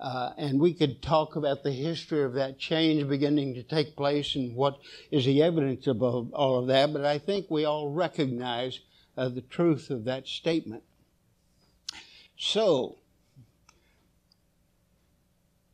Uh, 0.00 0.30
and 0.36 0.60
we 0.60 0.72
could 0.72 1.02
talk 1.02 1.34
about 1.34 1.64
the 1.64 1.72
history 1.72 2.22
of 2.22 2.34
that 2.34 2.58
change 2.58 3.08
beginning 3.08 3.54
to 3.54 3.64
take 3.64 3.96
place 3.96 4.36
and 4.36 4.54
what 4.54 4.78
is 5.10 5.24
the 5.24 5.42
evidence 5.42 5.88
of 5.88 6.00
all 6.02 6.58
of 6.58 6.68
that, 6.68 6.92
but 6.92 7.04
I 7.04 7.18
think 7.18 7.46
we 7.50 7.64
all 7.64 7.90
recognize 7.90 8.80
uh, 9.16 9.28
the 9.28 9.40
truth 9.40 9.90
of 9.90 10.04
that 10.04 10.28
statement. 10.28 10.84
So, 12.36 12.98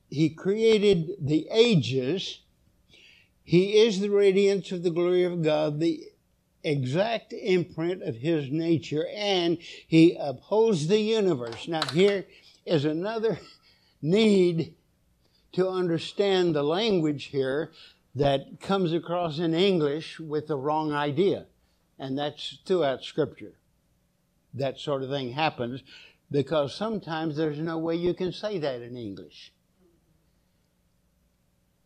he 0.08 0.30
created 0.30 1.10
the 1.20 1.48
ages. 1.52 2.40
He 3.44 3.78
is 3.78 4.00
the 4.00 4.10
radiance 4.10 4.72
of 4.72 4.82
the 4.82 4.90
glory 4.90 5.22
of 5.24 5.42
God, 5.42 5.78
the 5.78 6.02
exact 6.64 7.34
imprint 7.34 8.02
of 8.02 8.16
his 8.16 8.50
nature, 8.50 9.06
and 9.14 9.58
he 9.86 10.16
upholds 10.18 10.88
the 10.88 10.98
universe. 10.98 11.68
Now, 11.68 11.84
here 11.92 12.26
is 12.64 12.86
another 12.86 13.38
need 14.02 14.74
to 15.52 15.68
understand 15.68 16.54
the 16.54 16.62
language 16.62 17.26
here 17.26 17.70
that 18.14 18.60
comes 18.60 18.92
across 18.92 19.38
in 19.38 19.54
English 19.54 20.18
with 20.18 20.46
the 20.46 20.56
wrong 20.56 20.92
idea. 20.92 21.46
And 21.98 22.18
that's 22.18 22.58
throughout 22.64 23.04
Scripture. 23.04 23.54
That 24.54 24.78
sort 24.78 25.02
of 25.02 25.10
thing 25.10 25.32
happens 25.32 25.82
because 26.30 26.74
sometimes 26.74 27.36
there's 27.36 27.58
no 27.58 27.78
way 27.78 27.96
you 27.96 28.14
can 28.14 28.32
say 28.32 28.58
that 28.58 28.82
in 28.82 28.96
English. 28.96 29.52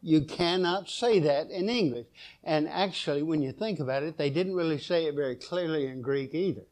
You 0.01 0.23
cannot 0.23 0.89
say 0.89 1.19
that 1.21 1.51
in 1.51 1.69
English. 1.69 2.07
And 2.45 2.69
actually, 2.69 3.23
when 3.23 3.43
you 3.43 3.53
think 3.53 3.81
about 3.81 4.03
it, 4.03 4.17
they 4.17 4.31
didn't 4.31 4.55
really 4.55 4.79
say 4.79 5.07
it 5.07 5.15
very 5.15 5.37
clearly 5.37 5.87
in 5.87 6.03
Greek 6.03 6.35
either. 6.35 6.67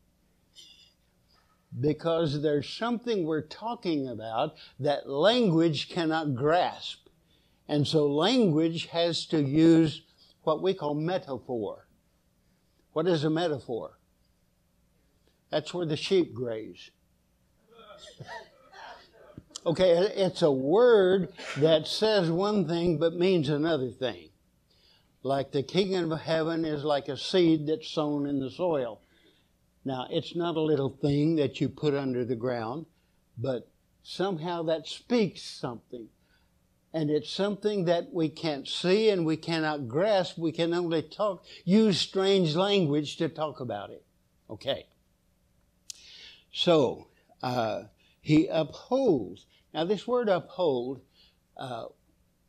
Because 1.78 2.40
there's 2.40 2.68
something 2.68 3.25
we're 3.26 3.42
talking 3.42 4.09
about 4.09 4.54
that 4.78 5.09
language 5.09 5.88
cannot 5.88 6.35
grasp. 6.35 7.09
And 7.68 7.87
so 7.87 8.07
language 8.07 8.87
has 8.87 9.27
to 9.27 9.42
use 9.42 10.03
what 10.42 10.62
we 10.62 10.72
call 10.72 10.94
metaphor. 10.94 11.88
What 12.92 13.09
is 13.09 13.24
a 13.24 13.31
metaphor? 13.31 13.98
That's 15.51 15.74
where 15.74 15.87
the 15.87 15.96
sheep 15.96 16.33
graze. 16.33 16.90
Okay, 19.66 19.90
it's 19.90 20.42
a 20.42 20.50
word 20.52 21.33
that 21.57 21.88
says 21.88 22.31
one 22.31 22.68
thing 22.68 22.98
but 22.98 23.14
means 23.14 23.48
another 23.48 23.90
thing. 23.90 24.29
Like 25.24 25.50
the 25.50 25.64
kingdom 25.64 26.12
of 26.12 26.20
heaven 26.20 26.64
is 26.64 26.85
like 26.85 27.09
a 27.09 27.16
seed 27.16 27.66
that's 27.66 27.88
sown 27.88 28.29
in 28.29 28.38
the 28.38 28.48
soil. 28.48 29.00
Now, 29.85 30.07
it's 30.09 30.37
not 30.37 30.55
a 30.55 30.61
little 30.61 30.90
thing 30.90 31.35
that 31.37 31.61
you 31.61 31.68
put 31.68 31.94
under 31.94 32.24
the 32.24 32.37
ground, 32.37 32.87
but 33.37 33.68
somehow 34.05 34.62
that 34.64 34.87
speaks 34.87 35.42
something. 35.42 36.11
And 36.94 37.11
it's 37.11 37.31
something 37.31 37.87
that 37.87 38.12
we 38.12 38.29
can't 38.29 38.68
see 38.68 39.11
and 39.11 39.26
we 39.26 39.37
cannot 39.37 39.88
grasp. 39.88 40.38
We 40.38 40.52
can 40.52 40.74
only 40.74 41.02
talk, 41.02 41.44
use 41.64 41.98
strange 41.98 42.55
language 42.55 43.16
to 43.16 43.29
talk 43.29 43.59
about 43.59 43.90
it. 43.90 44.05
Okay. 44.48 44.87
So, 46.52 47.09
uh, 47.42 47.83
he 48.20 48.46
upholds. 48.46 49.46
Now, 49.74 49.85
this 49.85 50.07
word 50.07 50.29
uphold, 50.29 51.02
uh, 51.57 51.87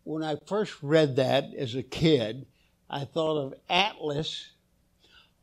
when 0.04 0.24
I 0.24 0.38
first 0.48 0.82
read 0.82 1.18
that 1.18 1.54
as 1.54 1.76
a 1.76 1.84
kid, 1.84 2.46
I 2.90 3.06
thought 3.06 3.38
of 3.38 3.54
Atlas 3.70 4.52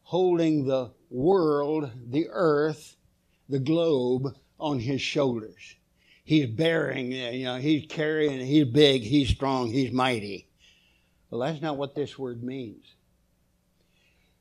holding 0.02 0.66
the 0.66 0.92
world, 1.10 1.90
the 2.08 2.28
earth, 2.30 2.96
the 3.48 3.58
globe 3.58 4.34
on 4.58 4.78
his 4.80 5.00
shoulders. 5.00 5.76
He's 6.24 6.46
bearing, 6.46 7.12
you 7.12 7.44
know, 7.44 7.56
he's 7.56 7.86
carrying, 7.86 8.40
he's 8.46 8.64
big, 8.64 9.02
he's 9.02 9.28
strong, 9.28 9.70
he's 9.70 9.92
mighty. 9.92 10.48
Well, 11.30 11.40
that's 11.40 11.60
not 11.60 11.76
what 11.76 11.94
this 11.94 12.18
word 12.18 12.42
means. 12.42 12.94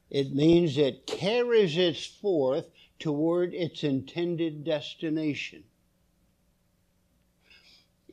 It 0.09 0.33
means 0.33 0.77
it 0.77 1.07
carries 1.07 1.75
it 1.75 1.97
forth 1.97 2.67
toward 2.99 3.53
its 3.53 3.83
intended 3.83 4.63
destination. 4.63 5.63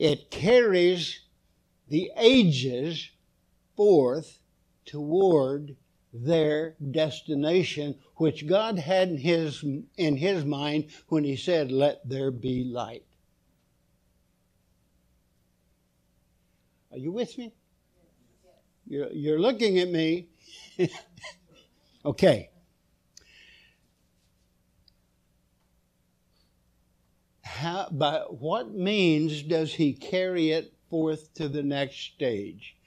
It 0.01 0.31
carries 0.31 1.19
the 1.87 2.11
ages 2.17 3.11
forth 3.77 4.39
toward 4.83 5.75
their 6.11 6.75
destination, 6.89 7.99
which 8.15 8.47
God 8.47 8.79
had 8.79 9.09
in 9.09 9.17
his, 9.17 9.63
in 9.97 10.17
his 10.17 10.43
mind 10.43 10.87
when 11.09 11.23
he 11.23 11.35
said, 11.35 11.71
Let 11.71 12.09
there 12.09 12.31
be 12.31 12.63
light. 12.63 13.05
Are 16.91 16.97
you 16.97 17.11
with 17.11 17.37
me? 17.37 17.53
You're, 18.87 19.11
you're 19.11 19.39
looking 19.39 19.77
at 19.77 19.89
me. 19.89 20.29
okay. 22.05 22.49
How, 27.51 27.87
by 27.91 28.23
what 28.29 28.73
means 28.73 29.43
does 29.43 29.73
he 29.73 29.93
carry 29.93 30.51
it 30.51 30.73
forth 30.89 31.33
to 31.33 31.49
the 31.49 31.63
next 31.63 31.97
stage? 31.97 32.77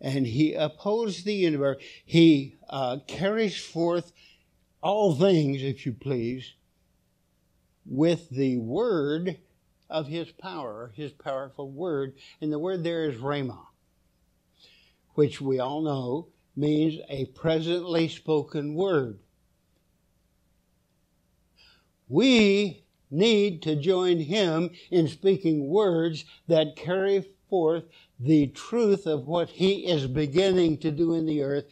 And 0.00 0.26
he 0.26 0.54
upholds 0.54 1.24
the 1.24 1.34
universe. 1.34 1.82
He 2.04 2.56
uh, 2.68 2.98
carries 3.06 3.58
forth 3.58 4.12
all 4.80 5.14
things, 5.14 5.62
if 5.62 5.84
you 5.84 5.92
please, 5.92 6.54
with 7.84 8.30
the 8.30 8.58
word 8.58 9.38
of 9.90 10.06
his 10.06 10.30
power, 10.30 10.92
his 10.94 11.12
powerful 11.12 11.70
word. 11.70 12.14
And 12.40 12.52
the 12.52 12.58
word 12.58 12.84
there 12.84 13.10
is 13.10 13.16
rhema, 13.16 13.66
which 15.14 15.40
we 15.40 15.58
all 15.58 15.82
know 15.82 16.28
means 16.56 17.00
a 17.08 17.26
presently 17.26 18.08
spoken 18.08 18.74
word. 18.74 19.18
We 22.08 22.84
need 23.10 23.62
to 23.62 23.76
join 23.76 24.18
him 24.20 24.70
in 24.90 25.08
speaking 25.08 25.68
words 25.68 26.24
that 26.48 26.76
carry 26.76 27.24
forth 27.48 27.84
the 28.18 28.46
truth 28.48 29.06
of 29.06 29.26
what 29.26 29.48
he 29.48 29.86
is 29.86 30.06
beginning 30.06 30.78
to 30.78 30.90
do 30.90 31.14
in 31.14 31.26
the 31.26 31.42
earth 31.42 31.64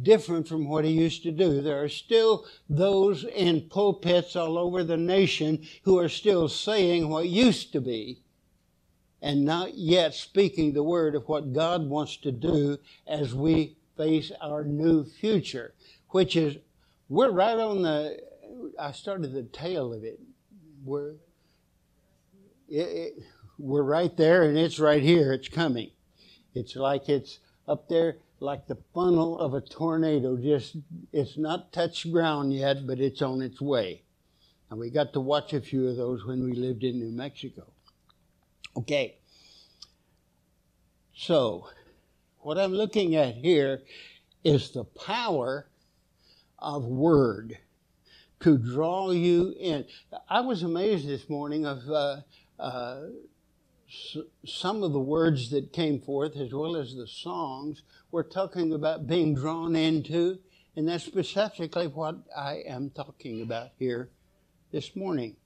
different 0.00 0.48
from 0.48 0.68
what 0.68 0.84
he 0.84 0.90
used 0.90 1.22
to 1.22 1.30
do. 1.30 1.60
There 1.60 1.82
are 1.82 1.88
still 1.88 2.46
those 2.68 3.24
in 3.24 3.68
pulpits 3.68 4.34
all 4.36 4.58
over 4.58 4.82
the 4.82 4.96
nation 4.96 5.64
who 5.82 5.98
are 5.98 6.08
still 6.08 6.48
saying 6.48 7.08
what 7.08 7.28
used 7.28 7.72
to 7.72 7.80
be 7.80 8.20
and 9.22 9.44
not 9.44 9.74
yet 9.74 10.14
speaking 10.14 10.72
the 10.72 10.82
word 10.82 11.14
of 11.14 11.28
what 11.28 11.52
God 11.52 11.88
wants 11.88 12.16
to 12.18 12.32
do 12.32 12.78
as 13.06 13.34
we 13.34 13.76
face 13.96 14.30
our 14.42 14.64
new 14.64 15.04
future, 15.04 15.74
which 16.10 16.36
is, 16.36 16.58
we're 17.08 17.30
right 17.30 17.58
on 17.58 17.82
the, 17.82 18.18
I 18.78 18.92
started 18.92 19.32
the 19.32 19.44
tail 19.44 19.94
of 19.94 20.04
it 20.04 20.20
we're 20.84 21.12
it, 22.68 22.78
it, 22.78 23.14
we're 23.58 23.82
right 23.82 24.16
there 24.16 24.42
and 24.44 24.58
it's 24.58 24.78
right 24.78 25.02
here. 25.02 25.32
It's 25.32 25.48
coming. 25.48 25.90
It's 26.54 26.76
like 26.76 27.08
it's 27.08 27.40
up 27.66 27.88
there 27.88 28.18
like 28.40 28.66
the 28.66 28.78
funnel 28.92 29.38
of 29.38 29.54
a 29.54 29.60
tornado. 29.60 30.36
Just 30.36 30.76
it's 31.12 31.36
not 31.36 31.72
touched 31.72 32.10
ground 32.12 32.52
yet, 32.52 32.86
but 32.86 33.00
it's 33.00 33.22
on 33.22 33.42
its 33.42 33.60
way. 33.60 34.02
And 34.70 34.78
we 34.78 34.90
got 34.90 35.12
to 35.12 35.20
watch 35.20 35.52
a 35.52 35.60
few 35.60 35.88
of 35.88 35.96
those 35.96 36.24
when 36.24 36.42
we 36.44 36.52
lived 36.52 36.84
in 36.84 36.98
New 36.98 37.12
Mexico. 37.12 37.64
Okay. 38.76 39.18
So, 41.16 41.68
what 42.40 42.58
I'm 42.58 42.72
looking 42.72 43.14
at 43.14 43.36
here 43.36 43.82
is 44.42 44.70
the 44.70 44.84
power 44.84 45.68
of 46.58 46.84
word 46.84 47.58
to 48.40 48.58
draw 48.58 49.10
you 49.10 49.54
in. 49.58 49.86
I 50.28 50.40
was 50.40 50.62
amazed 50.62 51.08
this 51.08 51.28
morning 51.28 51.66
of 51.66 51.88
uh, 51.88 52.20
uh, 52.58 53.00
some 54.44 54.82
of 54.82 54.92
the 54.92 55.00
words 55.00 55.50
that 55.50 55.72
came 55.72 56.00
forth, 56.00 56.36
as 56.36 56.52
well 56.52 56.76
as 56.76 56.94
the 56.94 57.06
songs, 57.06 57.82
were 58.10 58.24
talking 58.24 58.72
about 58.72 59.06
being 59.06 59.34
drawn 59.34 59.76
into, 59.76 60.38
and 60.76 60.88
that's 60.88 61.04
specifically 61.04 61.86
what 61.86 62.16
I 62.36 62.62
am 62.66 62.90
talking 62.90 63.42
about 63.42 63.70
here 63.78 64.10
this 64.72 64.96
morning. 64.96 65.36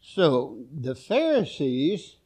So 0.00 0.64
the 0.72 0.94
Pharisees 0.94 2.16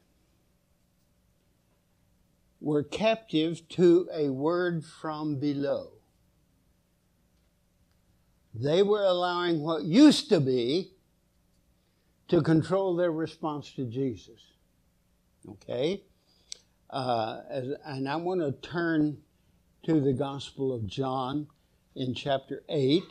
were 2.61 2.83
captive 2.83 3.67
to 3.67 4.07
a 4.13 4.29
word 4.29 4.85
from 4.85 5.35
below. 5.35 5.92
They 8.53 8.83
were 8.83 9.03
allowing 9.03 9.61
what 9.61 9.83
used 9.83 10.29
to 10.29 10.39
be 10.39 10.91
to 12.27 12.41
control 12.41 12.95
their 12.95 13.11
response 13.11 13.71
to 13.73 13.85
Jesus. 13.85 14.39
Okay? 15.49 16.03
Uh, 16.89 17.41
as, 17.49 17.67
and 17.85 18.07
I 18.07 18.15
want 18.17 18.41
to 18.41 18.51
turn 18.67 19.17
to 19.83 19.99
the 19.99 20.13
Gospel 20.13 20.73
of 20.73 20.85
John 20.85 21.47
in 21.95 22.13
chapter 22.13 22.63
8. 22.69 23.03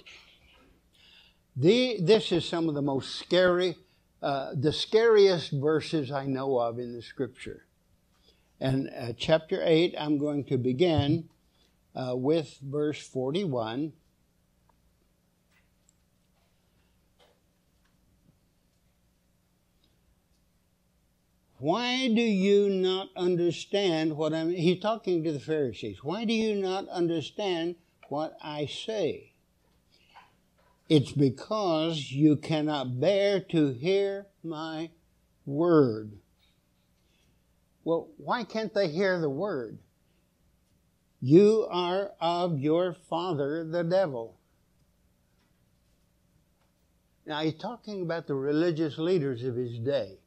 The, 1.57 1.99
this 2.01 2.33
is 2.33 2.49
some 2.49 2.69
of 2.69 2.75
the 2.75 2.83
most 2.83 3.17
scary, 3.17 3.77
uh, 4.23 4.53
the 4.55 4.73
scariest 4.73 5.53
verses 5.53 6.11
I 6.11 6.25
know 6.25 6.59
of 6.59 6.79
in 6.79 6.95
the 6.95 7.03
Scripture. 7.03 7.67
And 8.61 8.91
uh, 8.97 9.13
chapter 9.19 9.61
8, 9.63 9.97
I'm 9.99 10.19
going 10.19 10.45
to 10.45 10.57
begin 10.57 11.29
uh, 11.95 12.15
with 12.17 12.59
verse 12.63 13.05
41. 13.07 13.93
Why 21.63 22.09
do 22.09 22.21
you 22.21 22.69
not 22.71 23.11
understand 23.17 24.17
what 24.17 24.35
I'm 24.35 24.51
he's 24.51 24.81
talking 24.81 25.23
to 25.23 25.31
the 25.31 25.39
Pharisees. 25.39 26.03
Why 26.03 26.25
do 26.25 26.33
you 26.33 26.57
not 26.57 26.89
understand 26.89 27.77
what 28.09 28.37
I 28.43 28.67
say? 28.67 29.35
It's 30.89 31.13
because 31.13 32.11
you 32.11 32.35
cannot 32.35 32.99
bear 32.99 33.39
to 33.53 33.69
hear 33.75 34.27
my 34.43 34.91
word. 35.47 36.19
Well, 37.85 38.09
why 38.17 38.43
can't 38.43 38.75
they 38.75 38.89
hear 38.89 39.21
the 39.21 39.31
word? 39.31 39.79
You 41.21 41.69
are 41.71 42.11
of 42.21 42.59
your 42.59 42.93
father, 42.93 43.65
the 43.65 43.85
devil. 43.85 44.37
Now, 47.25 47.43
he's 47.43 47.55
talking 47.55 48.03
about 48.03 48.27
the 48.27 48.35
religious 48.35 48.99
leaders 48.99 49.45
of 49.45 49.55
his 49.55 49.79
day 49.79 50.22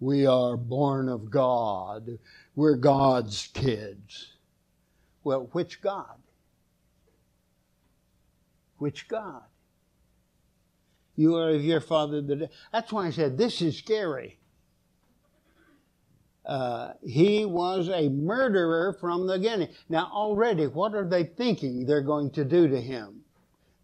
we 0.00 0.26
are 0.26 0.56
born 0.56 1.08
of 1.08 1.30
God. 1.30 2.18
We're 2.54 2.76
God's 2.76 3.48
kids. 3.54 4.34
Well, 5.24 5.48
which 5.52 5.80
God? 5.80 6.18
Which 8.78 9.08
God? 9.08 9.42
You 11.16 11.36
are 11.36 11.50
of 11.50 11.64
your 11.64 11.80
father. 11.80 12.20
The 12.20 12.50
That's 12.72 12.92
why 12.92 13.06
I 13.06 13.10
said 13.10 13.38
this 13.38 13.62
is 13.62 13.78
scary. 13.78 14.38
Uh, 16.44 16.92
he 17.04 17.44
was 17.44 17.88
a 17.88 18.08
murderer 18.08 18.92
from 19.00 19.26
the 19.26 19.36
beginning. 19.36 19.68
Now, 19.88 20.08
already, 20.12 20.66
what 20.68 20.94
are 20.94 21.08
they 21.08 21.24
thinking 21.24 21.84
they're 21.84 22.02
going 22.02 22.30
to 22.32 22.44
do 22.44 22.68
to 22.68 22.80
him? 22.80 23.22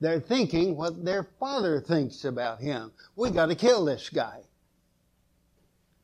They're 0.01 0.21
thinking 0.21 0.77
what 0.77 1.05
their 1.05 1.25
father 1.41 1.81
thinks 1.81 2.25
about 2.25 2.61
him. 2.61 2.93
We 3.17 3.31
got 3.31 3.47
to 3.47 3.57
kill 3.57 3.85
this 3.85 4.09
guy. 4.11 4.43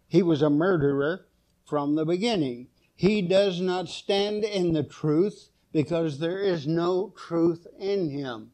He 0.09 0.23
was 0.23 0.41
a 0.41 0.51
murderer 0.51 1.27
from 1.67 1.95
the 1.95 2.07
beginning. 2.07 2.69
He 2.95 3.21
does 3.23 3.61
not 3.61 3.89
stand 3.89 4.43
in 4.43 4.73
the 4.73 4.83
truth 4.83 5.51
because 5.71 6.19
there 6.19 6.39
is 6.41 6.67
no 6.67 7.13
truth 7.17 7.67
in 7.79 8.11
him. 8.11 8.53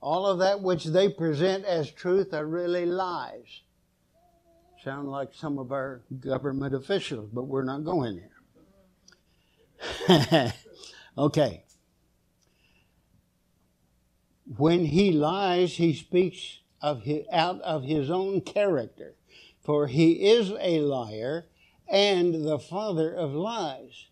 All 0.00 0.26
of 0.26 0.40
that 0.40 0.60
which 0.60 0.86
they 0.86 1.08
present 1.08 1.64
as 1.64 1.90
truth 1.90 2.34
are 2.34 2.46
really 2.46 2.84
lies. 2.84 3.62
Sound 4.82 5.08
like 5.08 5.34
some 5.34 5.58
of 5.58 5.72
our 5.72 6.02
government 6.18 6.74
officials, 6.74 7.30
but 7.32 7.44
we're 7.44 7.64
not 7.64 7.84
going 7.84 8.20
there. 10.08 10.54
okay. 11.18 11.64
When 14.56 14.86
he 14.86 15.12
lies, 15.12 15.74
he 15.74 15.94
speaks 15.94 16.60
of 16.80 17.02
his, 17.02 17.24
out 17.30 17.60
of 17.60 17.84
his 17.84 18.10
own 18.10 18.40
character 18.40 19.14
for 19.62 19.86
he 19.86 20.30
is 20.30 20.52
a 20.58 20.80
liar 20.80 21.46
and 21.88 22.46
the 22.46 22.58
father 22.58 23.12
of 23.12 23.32
lies. 23.32 24.06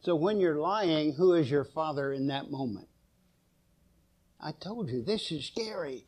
So 0.00 0.16
when 0.16 0.40
you're 0.40 0.60
lying, 0.60 1.14
who 1.14 1.34
is 1.34 1.50
your 1.50 1.64
father 1.64 2.12
in 2.12 2.26
that 2.26 2.50
moment? 2.50 2.88
I 4.40 4.52
told 4.52 4.90
you, 4.90 5.02
this 5.02 5.30
is 5.30 5.46
scary. 5.46 6.06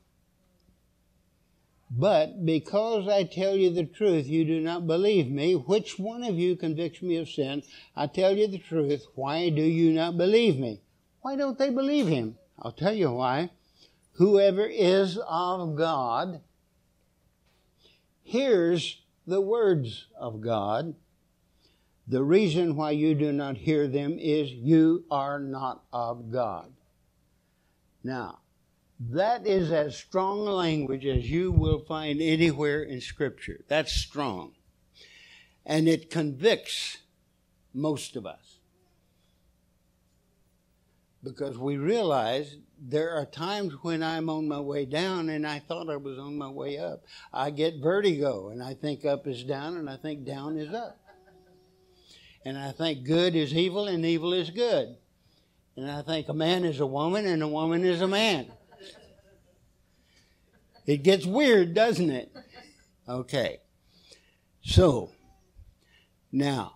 But 1.89 2.45
because 2.45 3.07
I 3.07 3.23
tell 3.23 3.55
you 3.55 3.71
the 3.71 3.85
truth, 3.85 4.27
you 4.27 4.45
do 4.45 4.61
not 4.61 4.89
believe 4.89 5.31
me. 5.31 5.55
Which 5.55 5.97
one 5.97 6.25
of 6.25 6.35
you 6.35 6.57
convicts 6.57 7.03
me 7.03 7.17
of 7.19 7.29
sin? 7.29 7.63
I 7.95 8.09
tell 8.09 8.37
you 8.37 8.49
the 8.49 8.59
truth. 8.59 9.07
Why 9.15 9.49
do 9.49 9.63
you 9.63 9.93
not 9.93 10.17
believe 10.17 10.59
me? 10.59 10.81
Why 11.21 11.37
don't 11.37 11.57
they 11.57 11.71
believe 11.71 12.09
him? 12.09 12.37
I'll 12.59 12.73
tell 12.73 12.93
you 12.93 13.13
why. 13.13 13.51
Whoever 14.15 14.67
is 14.67 15.19
of 15.29 15.77
God 15.77 16.41
hears 18.25 19.03
the 19.27 19.41
words 19.41 20.09
of 20.19 20.41
God. 20.41 20.95
The 22.09 22.25
reason 22.25 22.75
why 22.75 22.91
you 22.91 23.15
do 23.15 23.33
not 23.33 23.59
hear 23.59 23.87
them 23.87 24.19
is 24.19 24.51
you 24.51 25.05
are 25.11 25.39
not 25.39 25.85
of 25.93 26.33
God. 26.33 26.73
Now, 28.03 28.41
that 29.01 29.47
is 29.47 29.71
as 29.71 29.97
strong 29.97 30.45
language 30.45 31.07
as 31.07 31.31
you 31.31 31.53
will 31.53 31.79
find 31.79 32.21
anywhere 32.21 32.83
in 32.83 33.01
Scripture. 33.01 33.65
That's 33.69 33.93
strong. 33.93 34.53
And 35.65 35.89
it 35.89 36.11
convicts 36.11 36.99
most 37.73 38.17
of 38.17 38.27
us. 38.27 38.59
Because 41.23 41.57
we 41.57 41.79
realize 41.79 42.57
there 42.87 43.13
are 43.13 43.25
times 43.25 43.73
when 43.83 44.03
I'm 44.03 44.29
on 44.29 44.47
my 44.47 44.61
way 44.61 44.85
down 44.85 45.31
and 45.31 45.47
I 45.47 45.59
thought 45.59 45.89
I 45.89 45.97
was 45.97 46.19
on 46.19 46.37
my 46.37 46.49
way 46.49 46.79
up. 46.79 47.05
I 47.33 47.51
get 47.51 47.81
vertigo 47.83 48.51
and 48.51 48.63
I 48.63 48.75
think 48.75 49.07
up 49.07 49.27
is 49.27 49.43
down 49.43 49.79
and 49.79 49.89
I 49.89 49.97
think 49.97 50.25
down 50.27 50.59
is 50.59 50.73
up. 50.75 51.01
And 52.45 52.59
I 52.59 52.73
think 52.73 53.05
good 53.05 53.35
is 53.35 53.55
evil 53.55 53.87
and 53.87 54.05
evil 54.05 54.35
is 54.35 54.51
good. 54.51 54.97
And 55.77 55.91
I 55.91 56.03
think 56.03 56.29
a 56.29 56.35
man 56.35 56.65
is 56.65 56.81
a 56.81 56.87
woman 56.87 57.27
and 57.27 57.43
a 57.43 57.49
woman 57.49 57.85
is 57.85 58.03
a 58.03 58.09
man. 58.09 58.53
It 60.87 61.03
gets 61.03 61.25
weird, 61.25 61.73
doesn't 61.73 62.11
it? 62.11 62.31
Okay. 63.09 63.61
So, 64.63 65.11
now, 66.31 66.75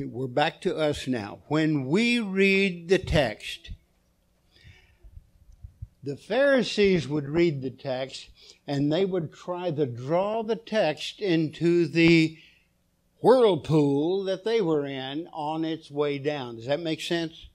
we're 0.00 0.26
back 0.26 0.60
to 0.62 0.76
us 0.76 1.06
now. 1.06 1.40
When 1.48 1.86
we 1.86 2.18
read 2.18 2.88
the 2.88 2.98
text, 2.98 3.72
the 6.02 6.16
Pharisees 6.16 7.06
would 7.08 7.28
read 7.28 7.62
the 7.62 7.70
text 7.70 8.30
and 8.66 8.92
they 8.92 9.04
would 9.04 9.32
try 9.32 9.70
to 9.70 9.86
draw 9.86 10.42
the 10.42 10.56
text 10.56 11.20
into 11.20 11.86
the 11.86 12.38
whirlpool 13.20 14.24
that 14.24 14.44
they 14.44 14.60
were 14.60 14.86
in 14.86 15.28
on 15.32 15.64
its 15.64 15.90
way 15.90 16.18
down. 16.18 16.56
Does 16.56 16.66
that 16.66 16.80
make 16.80 17.00
sense? 17.00 17.48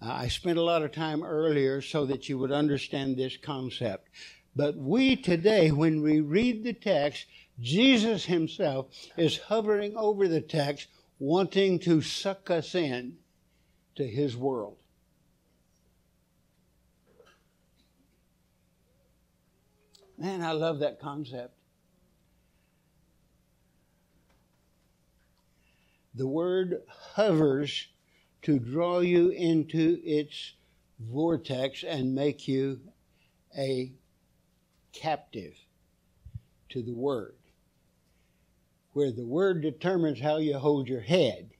Uh, 0.00 0.12
I 0.12 0.28
spent 0.28 0.58
a 0.58 0.62
lot 0.62 0.82
of 0.82 0.92
time 0.92 1.22
earlier 1.22 1.82
so 1.82 2.06
that 2.06 2.28
you 2.28 2.38
would 2.38 2.52
understand 2.52 3.16
this 3.16 3.36
concept. 3.36 4.08
But 4.54 4.76
we 4.76 5.16
today, 5.16 5.70
when 5.70 6.02
we 6.02 6.20
read 6.20 6.64
the 6.64 6.72
text, 6.72 7.26
Jesus 7.60 8.26
himself 8.26 8.86
is 9.16 9.38
hovering 9.38 9.96
over 9.96 10.28
the 10.28 10.40
text 10.40 10.88
wanting 11.18 11.78
to 11.80 12.02
suck 12.02 12.50
us 12.50 12.74
in 12.74 13.16
to 13.94 14.06
his 14.06 14.36
world. 14.36 14.76
Man, 20.18 20.42
I 20.42 20.52
love 20.52 20.78
that 20.80 21.00
concept. 21.00 21.54
The 26.14 26.26
word 26.26 26.82
hovers 26.88 27.88
to 28.42 28.58
draw 28.58 29.00
you 29.00 29.28
into 29.28 30.00
its 30.02 30.54
vortex 30.98 31.84
and 31.84 32.14
make 32.14 32.48
you 32.48 32.80
a 33.56 33.92
captive 34.92 35.54
to 36.70 36.82
the 36.82 36.94
word. 36.94 37.35
Where 38.96 39.12
the 39.12 39.26
word 39.26 39.60
determines 39.60 40.20
how 40.20 40.38
you 40.38 40.56
hold 40.56 40.88
your 40.88 41.02
head, 41.02 41.50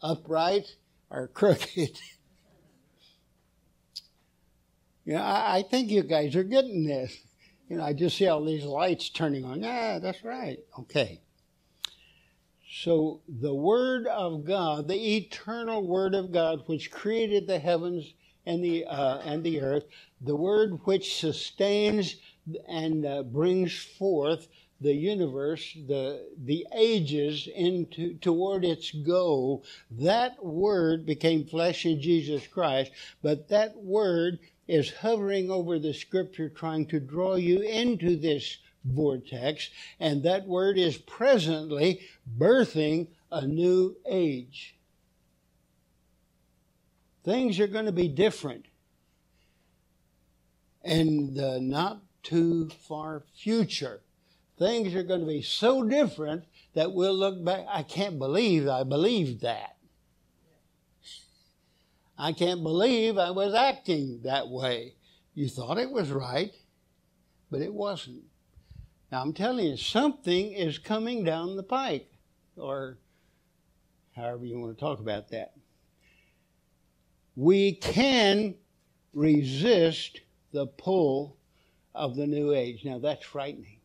upright 0.00 0.76
or 1.10 1.26
crooked. 1.26 1.76
you 5.04 5.14
know, 5.14 5.22
I, 5.22 5.56
I 5.56 5.62
think 5.68 5.90
you 5.90 6.04
guys 6.04 6.36
are 6.36 6.44
getting 6.44 6.86
this. 6.86 7.18
You 7.68 7.78
know, 7.78 7.82
I 7.82 7.94
just 7.94 8.16
see 8.16 8.28
all 8.28 8.44
these 8.44 8.62
lights 8.62 9.08
turning 9.10 9.44
on. 9.44 9.60
Yeah, 9.60 9.98
that's 9.98 10.22
right. 10.22 10.60
Okay. 10.78 11.20
So 12.70 13.22
the 13.28 13.52
Word 13.52 14.06
of 14.06 14.44
God, 14.44 14.86
the 14.86 15.16
eternal 15.16 15.84
Word 15.84 16.14
of 16.14 16.30
God, 16.30 16.62
which 16.66 16.92
created 16.92 17.48
the 17.48 17.58
heavens 17.58 18.14
and 18.46 18.62
the 18.62 18.84
uh, 18.84 19.18
and 19.24 19.42
the 19.42 19.60
earth, 19.62 19.86
the 20.20 20.36
Word 20.36 20.78
which 20.84 21.16
sustains 21.18 22.14
and 22.68 23.04
uh, 23.04 23.24
brings 23.24 23.76
forth 23.76 24.46
the 24.80 24.94
universe, 24.94 25.76
the 25.86 26.28
the 26.36 26.66
ages 26.74 27.48
into 27.54 28.14
toward 28.18 28.64
its 28.64 28.90
goal. 28.90 29.64
That 29.90 30.44
Word 30.44 31.06
became 31.06 31.44
flesh 31.44 31.86
in 31.86 32.00
Jesus 32.00 32.46
Christ, 32.46 32.92
but 33.22 33.48
that 33.48 33.76
Word 33.76 34.38
is 34.68 34.92
hovering 34.92 35.50
over 35.50 35.78
the 35.78 35.94
scripture 35.94 36.48
trying 36.48 36.86
to 36.86 37.00
draw 37.00 37.36
you 37.36 37.60
into 37.60 38.16
this 38.16 38.58
vortex, 38.84 39.70
and 39.98 40.22
that 40.22 40.46
word 40.46 40.78
is 40.78 40.96
presently 40.96 42.00
birthing 42.38 43.08
a 43.30 43.46
new 43.46 43.96
age. 44.08 44.76
Things 47.24 47.58
are 47.58 47.66
going 47.66 47.86
to 47.86 47.92
be 47.92 48.08
different 48.08 48.66
in 50.84 51.34
the 51.34 51.60
not 51.60 52.02
too 52.22 52.68
far 52.68 53.24
future. 53.34 54.00
Things 54.58 54.94
are 54.94 55.02
going 55.02 55.20
to 55.20 55.26
be 55.26 55.42
so 55.42 55.82
different 55.82 56.44
that 56.74 56.92
we'll 56.92 57.14
look 57.14 57.44
back. 57.44 57.66
I 57.68 57.82
can't 57.82 58.18
believe 58.18 58.68
I 58.68 58.84
believed 58.84 59.42
that. 59.42 59.76
I 62.18 62.32
can't 62.32 62.62
believe 62.62 63.18
I 63.18 63.30
was 63.30 63.54
acting 63.54 64.20
that 64.24 64.48
way. 64.48 64.94
You 65.34 65.48
thought 65.48 65.76
it 65.76 65.90
was 65.90 66.10
right, 66.10 66.54
but 67.50 67.60
it 67.60 67.74
wasn't. 67.74 68.24
Now 69.12 69.20
I'm 69.20 69.34
telling 69.34 69.66
you, 69.66 69.76
something 69.76 70.52
is 70.52 70.78
coming 70.78 71.24
down 71.24 71.56
the 71.56 71.62
pike, 71.62 72.10
or 72.56 72.98
however 74.14 74.46
you 74.46 74.58
want 74.58 74.76
to 74.76 74.80
talk 74.80 74.98
about 74.98 75.28
that. 75.28 75.52
We 77.36 77.72
can 77.72 78.54
resist 79.12 80.20
the 80.52 80.66
pull 80.66 81.36
of 81.94 82.16
the 82.16 82.26
new 82.26 82.54
age. 82.54 82.82
Now 82.84 82.98
that's 82.98 83.24
frightening. 83.26 83.75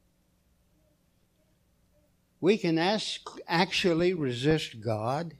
We 2.42 2.58
can 2.58 2.80
ask, 2.80 3.22
actually 3.48 4.14
resist 4.14 4.82
God. 4.82 5.36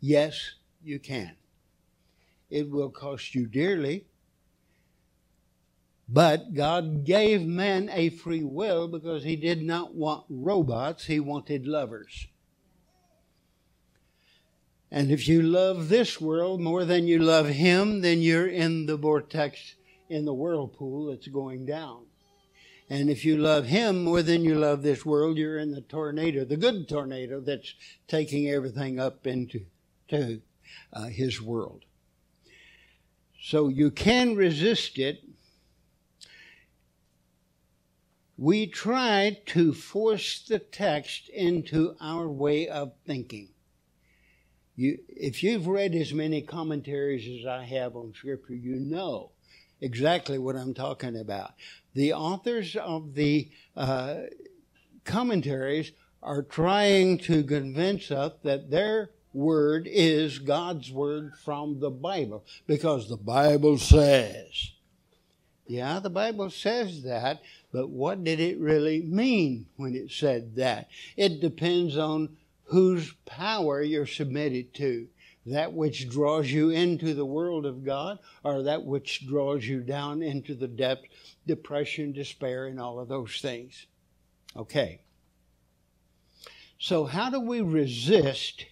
Yes, 0.00 0.52
you 0.84 0.98
can. 0.98 1.36
It 2.50 2.70
will 2.70 2.90
cost 2.90 3.34
you 3.34 3.46
dearly. 3.46 4.04
But 6.08 6.54
God 6.54 7.04
gave 7.04 7.42
man 7.42 7.90
a 7.92 8.10
free 8.10 8.44
will 8.44 8.86
because 8.86 9.24
he 9.24 9.34
did 9.34 9.62
not 9.62 9.94
want 9.94 10.26
robots, 10.28 11.06
he 11.06 11.18
wanted 11.18 11.66
lovers. 11.66 12.28
And 14.90 15.10
if 15.10 15.26
you 15.26 15.42
love 15.42 15.88
this 15.88 16.20
world 16.20 16.60
more 16.60 16.84
than 16.84 17.08
you 17.08 17.18
love 17.18 17.48
him, 17.48 18.02
then 18.02 18.20
you're 18.20 18.46
in 18.46 18.86
the 18.86 18.96
vortex, 18.96 19.74
in 20.08 20.24
the 20.24 20.34
whirlpool 20.34 21.06
that's 21.06 21.26
going 21.26 21.66
down. 21.66 22.05
And 22.88 23.10
if 23.10 23.24
you 23.24 23.36
love 23.36 23.66
him 23.66 24.04
more 24.04 24.22
than 24.22 24.44
you 24.44 24.54
love 24.54 24.82
this 24.82 25.04
world, 25.04 25.38
you're 25.38 25.58
in 25.58 25.72
the 25.72 25.80
tornado, 25.80 26.44
the 26.44 26.56
good 26.56 26.88
tornado 26.88 27.40
that's 27.40 27.74
taking 28.06 28.48
everything 28.48 29.00
up 29.00 29.26
into 29.26 29.66
to, 30.08 30.40
uh, 30.92 31.06
his 31.06 31.42
world. 31.42 31.84
So 33.40 33.68
you 33.68 33.90
can 33.90 34.36
resist 34.36 34.98
it. 34.98 35.24
We 38.38 38.66
try 38.66 39.40
to 39.46 39.72
force 39.72 40.42
the 40.42 40.58
text 40.58 41.28
into 41.30 41.96
our 42.00 42.28
way 42.28 42.68
of 42.68 42.92
thinking. 43.04 43.48
You, 44.76 44.98
if 45.08 45.42
you've 45.42 45.66
read 45.66 45.94
as 45.94 46.12
many 46.12 46.42
commentaries 46.42 47.40
as 47.40 47.46
I 47.46 47.64
have 47.64 47.96
on 47.96 48.12
Scripture, 48.14 48.54
you 48.54 48.76
know 48.76 49.32
exactly 49.80 50.38
what 50.38 50.56
I'm 50.56 50.74
talking 50.74 51.18
about. 51.18 51.52
The 51.94 52.12
authors 52.12 52.76
of 52.76 53.14
the 53.14 53.48
uh, 53.76 54.16
commentaries 55.04 55.92
are 56.22 56.42
trying 56.42 57.18
to 57.18 57.44
convince 57.44 58.10
us 58.10 58.32
that 58.42 58.70
their 58.70 59.10
word 59.32 59.86
is 59.90 60.38
God's 60.38 60.90
word 60.90 61.34
from 61.44 61.78
the 61.78 61.90
Bible 61.90 62.44
because 62.66 63.08
the 63.08 63.16
Bible 63.16 63.78
says. 63.78 64.72
Yeah, 65.66 65.98
the 65.98 66.10
Bible 66.10 66.50
says 66.50 67.02
that, 67.02 67.42
but 67.72 67.90
what 67.90 68.24
did 68.24 68.40
it 68.40 68.58
really 68.58 69.02
mean 69.02 69.66
when 69.76 69.94
it 69.94 70.10
said 70.10 70.56
that? 70.56 70.88
It 71.16 71.40
depends 71.40 71.96
on 71.96 72.36
whose 72.64 73.12
power 73.24 73.82
you're 73.82 74.06
submitted 74.06 74.74
to. 74.74 75.08
That 75.46 75.72
which 75.72 76.08
draws 76.08 76.50
you 76.50 76.70
into 76.70 77.14
the 77.14 77.24
world 77.24 77.66
of 77.66 77.84
God, 77.84 78.18
or 78.42 78.62
that 78.64 78.84
which 78.84 79.26
draws 79.26 79.64
you 79.64 79.80
down 79.80 80.22
into 80.22 80.54
the 80.54 80.68
depth, 80.68 81.04
depression, 81.46 82.12
despair, 82.12 82.66
and 82.66 82.80
all 82.80 82.98
of 82.98 83.08
those 83.08 83.40
things. 83.40 83.86
Okay. 84.56 85.00
So, 86.78 87.04
how 87.04 87.30
do 87.30 87.40
we 87.40 87.60
resist 87.60 88.66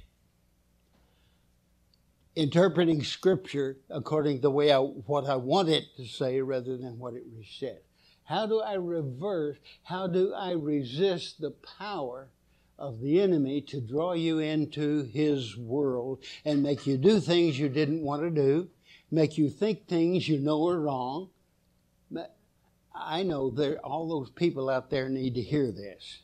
interpreting 2.36 3.02
scripture 3.02 3.78
according 3.90 4.36
to 4.36 4.42
the 4.42 4.50
way 4.50 4.72
I, 4.72 4.78
what 4.78 5.26
I 5.26 5.36
want 5.36 5.68
it 5.68 5.84
to 5.96 6.06
say 6.06 6.40
rather 6.40 6.76
than 6.76 6.98
what 6.98 7.14
it 7.14 7.24
said. 7.58 7.80
How 8.24 8.46
do 8.46 8.60
I 8.60 8.74
reverse? 8.74 9.58
How 9.82 10.06
do 10.06 10.32
I 10.32 10.52
resist 10.52 11.40
the 11.40 11.54
power 11.78 12.30
of 12.78 13.00
the 13.00 13.20
enemy 13.20 13.60
to 13.60 13.80
draw 13.80 14.12
you 14.12 14.38
into 14.38 15.04
his 15.04 15.56
world 15.56 16.22
and 16.44 16.62
make 16.62 16.86
you 16.86 16.96
do 16.96 17.20
things 17.20 17.58
you 17.58 17.68
didn't 17.68 18.02
want 18.02 18.22
to 18.22 18.30
do, 18.30 18.68
make 19.10 19.38
you 19.38 19.48
think 19.48 19.86
things 19.86 20.28
you 20.28 20.38
know 20.38 20.68
are 20.68 20.80
wrong? 20.80 21.30
I 22.94 23.24
know 23.24 23.50
that 23.50 23.78
all 23.78 24.08
those 24.08 24.30
people 24.30 24.70
out 24.70 24.88
there 24.88 25.08
need 25.08 25.34
to 25.34 25.42
hear 25.42 25.72
this. 25.72 26.20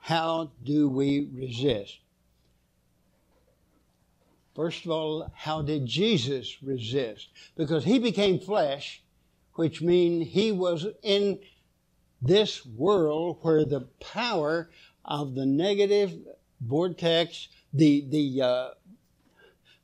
How 0.00 0.50
do 0.62 0.88
we 0.88 1.30
resist? 1.32 1.98
First 4.54 4.84
of 4.84 4.90
all, 4.90 5.30
how 5.34 5.62
did 5.62 5.86
Jesus 5.86 6.62
resist? 6.62 7.28
Because 7.56 7.84
he 7.84 7.98
became 7.98 8.38
flesh, 8.38 9.02
which 9.54 9.80
means 9.80 10.28
he 10.28 10.52
was 10.52 10.86
in 11.02 11.38
this 12.22 12.64
world 12.66 13.38
where 13.42 13.64
the 13.64 13.88
power 14.00 14.70
of 15.04 15.34
the 15.34 15.46
negative 15.46 16.16
vortex, 16.60 17.48
the 17.72 18.06
the 18.08 18.42
uh, 18.42 18.68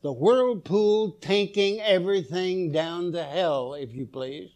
the 0.03 0.13
whirlpool 0.13 1.13
tanking 1.21 1.81
everything 1.81 2.71
down 2.71 3.13
to 3.13 3.25
hell, 3.25 3.75
if 3.75 3.93
you 3.95 4.07
please. 4.07 4.51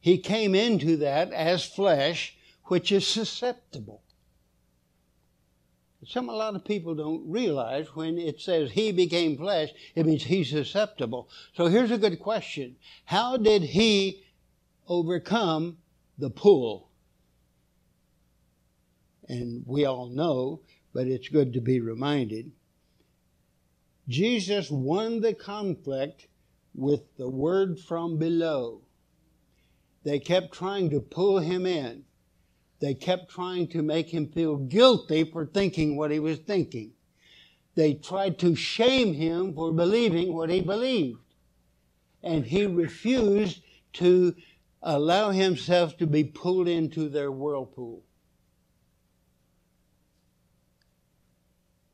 He 0.00 0.18
came 0.18 0.54
into 0.54 0.96
that 0.98 1.32
as 1.32 1.64
flesh, 1.64 2.36
which 2.64 2.90
is 2.92 3.06
susceptible. 3.06 4.02
Some 6.06 6.30
a 6.30 6.34
lot 6.34 6.54
of 6.54 6.64
people 6.64 6.94
don't 6.94 7.30
realize 7.30 7.94
when 7.94 8.18
it 8.18 8.40
says 8.40 8.70
he 8.70 8.90
became 8.90 9.36
flesh, 9.36 9.70
it 9.94 10.06
means 10.06 10.24
he's 10.24 10.48
susceptible. 10.48 11.28
So 11.54 11.66
here's 11.66 11.90
a 11.90 11.98
good 11.98 12.18
question. 12.18 12.76
How 13.04 13.36
did 13.36 13.62
he 13.62 14.24
overcome 14.88 15.76
the 16.20 16.30
pull? 16.30 16.90
And 19.28 19.62
we 19.66 19.84
all 19.84 20.08
know, 20.08 20.60
but 20.92 21.06
it's 21.06 21.28
good 21.28 21.52
to 21.52 21.60
be 21.60 21.80
reminded. 21.80 22.52
Jesus 24.08 24.70
won 24.70 25.20
the 25.20 25.34
conflict 25.34 26.26
with 26.74 27.16
the 27.16 27.28
word 27.28 27.78
from 27.78 28.18
below. 28.18 28.82
They 30.02 30.18
kept 30.18 30.52
trying 30.52 30.90
to 30.90 31.00
pull 31.00 31.38
him 31.38 31.66
in. 31.66 32.04
They 32.80 32.94
kept 32.94 33.30
trying 33.30 33.68
to 33.68 33.82
make 33.82 34.08
him 34.08 34.28
feel 34.28 34.56
guilty 34.56 35.24
for 35.24 35.46
thinking 35.46 35.96
what 35.96 36.10
he 36.10 36.18
was 36.18 36.38
thinking. 36.38 36.92
They 37.74 37.94
tried 37.94 38.38
to 38.40 38.56
shame 38.56 39.14
him 39.14 39.54
for 39.54 39.72
believing 39.72 40.32
what 40.34 40.50
he 40.50 40.60
believed. 40.60 41.20
And 42.22 42.44
he 42.44 42.66
refused 42.66 43.62
to 43.94 44.34
allow 44.82 45.30
himself 45.30 45.96
to 45.98 46.06
be 46.06 46.24
pulled 46.24 46.68
into 46.68 47.08
their 47.08 47.30
whirlpool. 47.30 48.02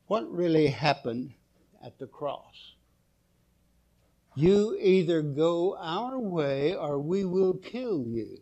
what 0.07 0.31
really 0.31 0.67
happened 0.67 1.33
at 1.83 1.99
the 1.99 2.07
cross. 2.07 2.73
You 4.35 4.77
either 4.79 5.21
go 5.21 5.77
our 5.77 6.17
way 6.17 6.75
or 6.75 6.99
we 6.99 7.25
will 7.25 7.53
kill 7.53 8.05
you. 8.07 8.39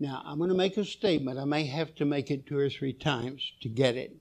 Now, 0.00 0.22
I'm 0.24 0.38
going 0.38 0.50
to 0.50 0.56
make 0.56 0.76
a 0.76 0.84
statement. 0.84 1.38
I 1.38 1.44
may 1.44 1.64
have 1.66 1.94
to 1.96 2.04
make 2.04 2.30
it 2.30 2.46
two 2.46 2.58
or 2.58 2.68
three 2.68 2.92
times 2.92 3.52
to 3.62 3.68
get 3.68 3.96
it. 3.96 4.16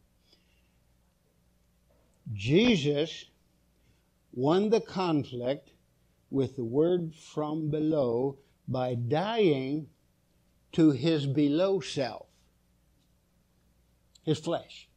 Jesus 2.33 3.25
won 4.33 4.69
the 4.69 4.81
conflict 4.81 5.69
with 6.29 6.55
the 6.55 6.65
word 6.65 7.13
from 7.15 7.69
below 7.69 8.37
by 8.67 8.95
dying 8.95 9.87
to 10.73 10.91
his 10.91 11.25
below 11.25 11.79
self, 11.79 12.27
his 14.23 14.39
flesh. 14.39 14.89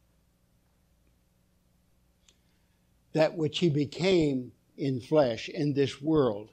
That 3.13 3.37
which 3.37 3.59
he 3.59 3.69
became 3.69 4.51
in 4.77 4.99
flesh 4.99 5.49
in 5.49 5.73
this 5.73 6.01
world, 6.01 6.49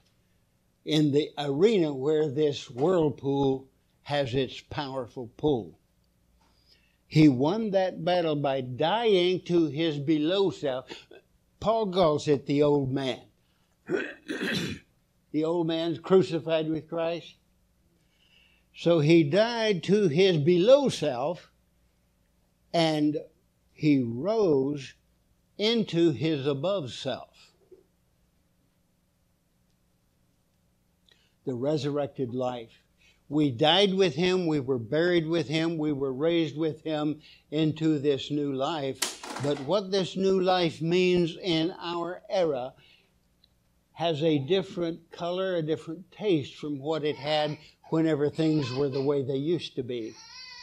in 0.85 1.11
the 1.11 1.29
arena 1.37 1.93
where 1.93 2.29
this 2.29 2.69
whirlpool 2.69 3.67
has 4.03 4.33
its 4.33 4.61
powerful 4.61 5.29
pull. 5.37 5.77
He 7.07 7.27
won 7.27 7.71
that 7.71 8.03
battle 8.03 8.35
by 8.35 8.61
dying 8.61 9.41
to 9.41 9.67
his 9.67 9.99
below 9.99 10.51
self. 10.51 10.85
Paul 11.59 11.91
calls 11.91 12.27
it 12.27 12.45
the 12.45 12.61
old 12.63 12.91
man. 12.91 13.28
the 15.31 15.43
old 15.43 15.67
man's 15.67 15.99
crucified 15.99 16.69
with 16.69 16.89
Christ. 16.89 17.35
So 18.75 18.99
he 18.99 19.23
died 19.23 19.83
to 19.83 20.07
his 20.07 20.37
below 20.37 20.89
self 20.89 21.51
and 22.73 23.17
he 23.73 23.99
rose 23.99 24.93
into 25.57 26.11
his 26.11 26.45
above 26.45 26.91
self. 26.91 27.53
The 31.45 31.55
resurrected 31.55 32.33
life. 32.33 32.83
We 33.27 33.51
died 33.51 33.93
with 33.93 34.15
him, 34.15 34.47
we 34.47 34.59
were 34.59 34.79
buried 34.79 35.27
with 35.27 35.47
him, 35.47 35.77
we 35.77 35.91
were 35.91 36.13
raised 36.13 36.57
with 36.57 36.81
him 36.83 37.21
into 37.51 37.99
this 37.99 38.31
new 38.31 38.53
life. 38.53 38.99
But 39.43 39.59
what 39.61 39.91
this 39.91 40.15
new 40.15 40.41
life 40.41 40.81
means 40.81 41.37
in 41.41 41.73
our 41.79 42.23
era 42.29 42.73
has 43.99 44.23
a 44.23 44.39
different 44.39 45.11
color, 45.11 45.57
a 45.57 45.61
different 45.61 46.09
taste 46.09 46.55
from 46.55 46.79
what 46.79 47.03
it 47.03 47.17
had 47.17 47.57
whenever 47.89 48.29
things 48.29 48.71
were 48.71 48.87
the 48.87 49.01
way 49.01 49.21
they 49.21 49.35
used 49.35 49.75
to 49.75 49.83
be. 49.83 50.13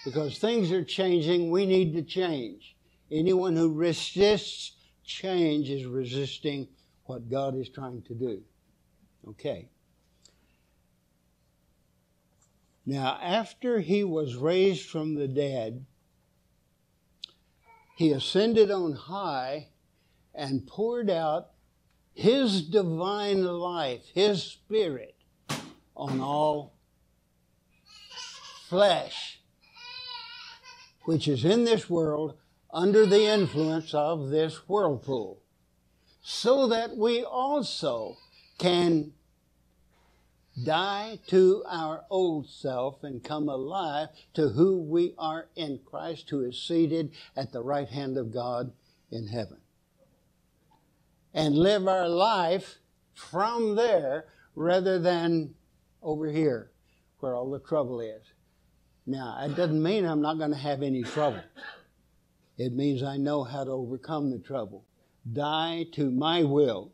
Because 0.06 0.38
things 0.38 0.72
are 0.72 0.82
changing, 0.82 1.50
we 1.50 1.66
need 1.66 1.92
to 1.92 2.00
change. 2.00 2.74
Anyone 3.12 3.54
who 3.54 3.74
resists 3.74 4.72
change 5.04 5.68
is 5.68 5.84
resisting 5.84 6.66
what 7.04 7.28
God 7.28 7.54
is 7.54 7.68
trying 7.68 8.00
to 8.04 8.14
do. 8.14 8.40
Okay. 9.28 9.68
Now, 12.86 13.18
after 13.20 13.80
he 13.80 14.02
was 14.02 14.34
raised 14.34 14.88
from 14.88 15.14
the 15.14 15.28
dead, 15.28 15.84
he 17.98 18.12
ascended 18.12 18.70
on 18.70 18.94
high 18.94 19.68
and 20.34 20.66
poured 20.66 21.10
out 21.10 21.50
his 22.16 22.62
divine 22.62 23.44
life, 23.44 24.00
his 24.14 24.42
spirit, 24.42 25.14
on 25.94 26.18
all 26.18 26.72
flesh, 28.68 29.40
which 31.04 31.28
is 31.28 31.44
in 31.44 31.64
this 31.64 31.90
world 31.90 32.38
under 32.72 33.04
the 33.04 33.26
influence 33.26 33.92
of 33.92 34.30
this 34.30 34.66
whirlpool, 34.66 35.42
so 36.22 36.66
that 36.66 36.96
we 36.96 37.22
also 37.22 38.16
can 38.58 39.12
die 40.64 41.18
to 41.26 41.62
our 41.68 42.06
old 42.08 42.48
self 42.48 43.04
and 43.04 43.22
come 43.22 43.46
alive 43.46 44.08
to 44.32 44.48
who 44.48 44.80
we 44.80 45.14
are 45.18 45.48
in 45.54 45.78
Christ, 45.84 46.30
who 46.30 46.40
is 46.40 46.58
seated 46.58 47.12
at 47.36 47.52
the 47.52 47.62
right 47.62 47.88
hand 47.88 48.16
of 48.16 48.32
God 48.32 48.72
in 49.10 49.26
heaven. 49.26 49.58
And 51.36 51.56
live 51.56 51.86
our 51.86 52.08
life 52.08 52.78
from 53.14 53.76
there 53.76 54.24
rather 54.56 54.98
than 54.98 55.54
over 56.02 56.26
here 56.26 56.72
where 57.20 57.36
all 57.36 57.48
the 57.48 57.60
trouble 57.60 58.00
is. 58.00 58.22
Now, 59.06 59.38
it 59.44 59.54
doesn't 59.54 59.80
mean 59.80 60.04
I'm 60.04 60.20
not 60.20 60.38
going 60.38 60.50
to 60.50 60.56
have 60.56 60.82
any 60.82 61.04
trouble. 61.04 61.42
It 62.58 62.72
means 62.72 63.04
I 63.04 63.18
know 63.18 63.44
how 63.44 63.62
to 63.62 63.70
overcome 63.70 64.32
the 64.32 64.38
trouble. 64.38 64.84
Die 65.32 65.86
to 65.92 66.10
my 66.10 66.42
will 66.42 66.90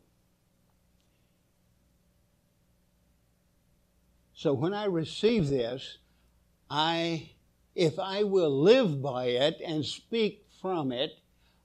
So 4.43 4.51
when 4.51 4.73
I 4.73 4.87
receive 4.87 5.47
this, 5.47 5.99
I, 6.69 7.29
if 7.75 7.97
I 7.97 8.23
will 8.23 8.51
live 8.61 9.01
by 9.01 9.27
it 9.27 9.61
and 9.65 9.85
speak 9.85 10.45
from 10.61 10.91
it, 10.91 11.13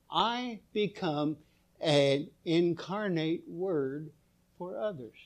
I 0.09 0.61
become 0.73 1.39
an 1.81 2.29
incarnate 2.45 3.45
word 3.49 4.11
for 4.57 4.79
others. 4.79 5.17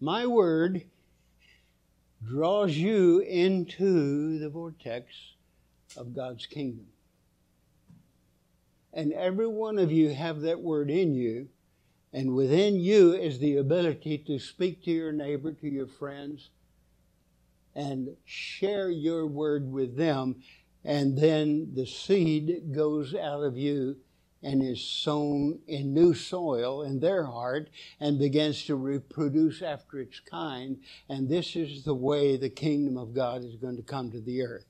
My 0.00 0.26
word 0.26 0.82
draws 2.26 2.76
you 2.76 3.20
into 3.20 4.38
the 4.38 4.48
vortex 4.48 5.06
of 5.96 6.14
God's 6.14 6.46
kingdom. 6.46 6.86
And 8.92 9.12
every 9.12 9.46
one 9.46 9.78
of 9.78 9.90
you 9.90 10.10
have 10.10 10.42
that 10.42 10.60
word 10.60 10.90
in 10.90 11.14
you 11.14 11.48
and 12.12 12.34
within 12.34 12.76
you 12.76 13.14
is 13.14 13.38
the 13.38 13.56
ability 13.56 14.18
to 14.18 14.38
speak 14.38 14.84
to 14.84 14.90
your 14.90 15.12
neighbor, 15.12 15.52
to 15.52 15.68
your 15.68 15.86
friends, 15.86 16.50
and 17.74 18.08
share 18.26 18.90
your 18.90 19.26
word 19.26 19.72
with 19.72 19.96
them. 19.96 20.42
And 20.84 21.16
then 21.16 21.72
the 21.74 21.86
seed 21.86 22.72
goes 22.72 23.14
out 23.14 23.42
of 23.42 23.56
you 23.56 23.96
and 24.42 24.62
is 24.62 24.82
sown 24.82 25.60
in 25.68 25.94
new 25.94 26.14
soil 26.14 26.82
in 26.82 26.98
their 26.98 27.24
heart 27.24 27.70
and 28.00 28.18
begins 28.18 28.64
to 28.64 28.74
reproduce 28.74 29.62
after 29.62 30.00
its 30.00 30.18
kind. 30.20 30.78
And 31.08 31.28
this 31.28 31.54
is 31.54 31.84
the 31.84 31.94
way 31.94 32.36
the 32.36 32.50
kingdom 32.50 32.96
of 32.96 33.14
God 33.14 33.44
is 33.44 33.56
going 33.56 33.76
to 33.76 33.82
come 33.82 34.10
to 34.10 34.20
the 34.20 34.42
earth. 34.42 34.66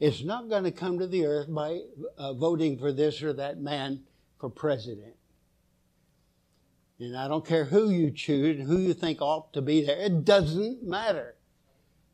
It's 0.00 0.24
not 0.24 0.48
going 0.48 0.64
to 0.64 0.72
come 0.72 0.98
to 0.98 1.06
the 1.06 1.26
earth 1.26 1.52
by 1.52 1.82
uh, 2.18 2.32
voting 2.34 2.78
for 2.78 2.92
this 2.92 3.22
or 3.22 3.32
that 3.34 3.60
man 3.60 4.02
for 4.40 4.50
president. 4.50 5.14
And 6.98 7.16
I 7.16 7.28
don't 7.28 7.46
care 7.46 7.64
who 7.64 7.90
you 7.90 8.10
choose 8.10 8.58
and 8.58 8.68
who 8.68 8.78
you 8.78 8.94
think 8.94 9.22
ought 9.22 9.52
to 9.52 9.62
be 9.62 9.84
there. 9.84 9.98
It 9.98 10.24
doesn't 10.24 10.82
matter. 10.82 11.36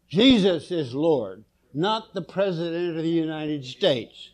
Jesus 0.09 0.71
is 0.71 0.95
Lord, 0.95 1.45
not 1.75 2.15
the 2.15 2.23
President 2.23 2.97
of 2.97 3.03
the 3.03 3.09
United 3.09 3.65
States. 3.65 4.31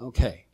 Okay. 0.00 0.44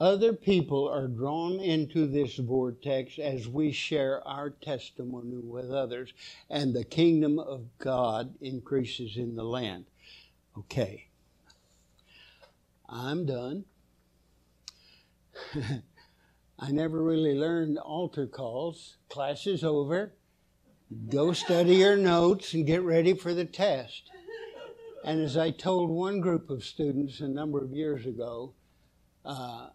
Other 0.00 0.32
people 0.32 0.88
are 0.88 1.06
drawn 1.06 1.60
into 1.60 2.06
this 2.06 2.36
vortex 2.36 3.18
as 3.18 3.48
we 3.48 3.72
share 3.72 4.26
our 4.26 4.50
testimony 4.50 5.38
with 5.38 5.70
others, 5.70 6.12
and 6.50 6.74
the 6.74 6.84
kingdom 6.84 7.38
of 7.38 7.78
God 7.78 8.34
increases 8.40 9.16
in 9.16 9.36
the 9.36 9.44
land. 9.44 9.86
Okay. 10.58 11.06
I'm 12.88 13.24
done. 13.24 13.64
I 16.58 16.70
never 16.70 17.02
really 17.02 17.34
learned 17.34 17.78
altar 17.78 18.26
calls. 18.26 18.96
Class 19.08 19.46
is 19.46 19.64
over. 19.64 20.12
Go 21.10 21.32
study 21.32 21.76
your 21.76 21.96
notes 21.96 22.54
and 22.54 22.66
get 22.66 22.82
ready 22.82 23.14
for 23.14 23.34
the 23.34 23.44
test. 23.44 24.10
And 25.04 25.20
as 25.20 25.36
I 25.36 25.50
told 25.50 25.90
one 25.90 26.20
group 26.20 26.50
of 26.50 26.62
students 26.62 27.20
a 27.20 27.28
number 27.28 27.62
of 27.62 27.72
years 27.72 28.06
ago, 28.06 28.54
uh, 29.24 29.70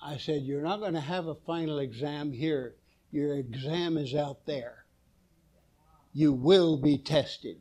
I 0.00 0.18
said, 0.18 0.42
You're 0.42 0.62
not 0.62 0.80
going 0.80 0.94
to 0.94 1.00
have 1.00 1.26
a 1.26 1.34
final 1.34 1.78
exam 1.78 2.32
here. 2.32 2.74
Your 3.10 3.36
exam 3.36 3.96
is 3.96 4.14
out 4.14 4.44
there. 4.46 4.84
You 6.12 6.32
will 6.32 6.76
be 6.76 6.98
tested 6.98 7.56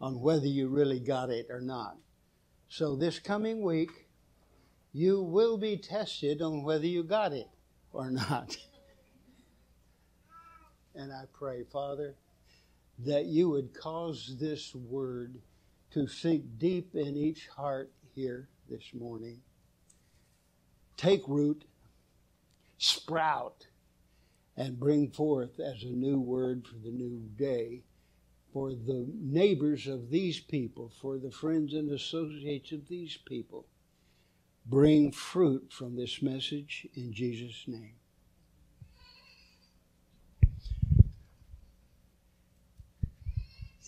on 0.00 0.20
whether 0.20 0.46
you 0.46 0.68
really 0.68 1.00
got 1.00 1.30
it 1.30 1.46
or 1.50 1.60
not. 1.60 1.96
So 2.68 2.96
this 2.96 3.18
coming 3.18 3.62
week, 3.62 4.08
you 4.92 5.22
will 5.22 5.56
be 5.56 5.76
tested 5.76 6.42
on 6.42 6.64
whether 6.64 6.86
you 6.86 7.04
got 7.04 7.32
it 7.32 7.48
or 7.92 8.10
not. 8.10 8.56
and 10.98 11.12
I 11.12 11.24
pray, 11.32 11.64
Father, 11.64 12.14
that 12.98 13.26
you 13.26 13.48
would 13.48 13.72
cause 13.72 14.36
this 14.38 14.74
word 14.74 15.38
to 15.92 16.06
sink 16.06 16.44
deep 16.58 16.94
in 16.94 17.16
each 17.16 17.46
heart 17.48 17.90
here 18.14 18.48
this 18.68 18.92
morning. 18.92 19.40
Take 20.96 21.22
root, 21.26 21.64
sprout, 22.76 23.66
and 24.56 24.78
bring 24.78 25.10
forth 25.10 25.60
as 25.60 25.84
a 25.84 25.86
new 25.86 26.18
word 26.18 26.66
for 26.66 26.76
the 26.84 26.90
new 26.90 27.22
day 27.38 27.82
for 28.52 28.70
the 28.70 29.06
neighbors 29.14 29.86
of 29.86 30.10
these 30.10 30.40
people, 30.40 30.90
for 31.00 31.18
the 31.18 31.30
friends 31.30 31.74
and 31.74 31.90
associates 31.90 32.72
of 32.72 32.88
these 32.88 33.16
people. 33.16 33.66
Bring 34.66 35.12
fruit 35.12 35.72
from 35.72 35.96
this 35.96 36.22
message 36.22 36.86
in 36.94 37.12
Jesus' 37.12 37.64
name. 37.66 37.94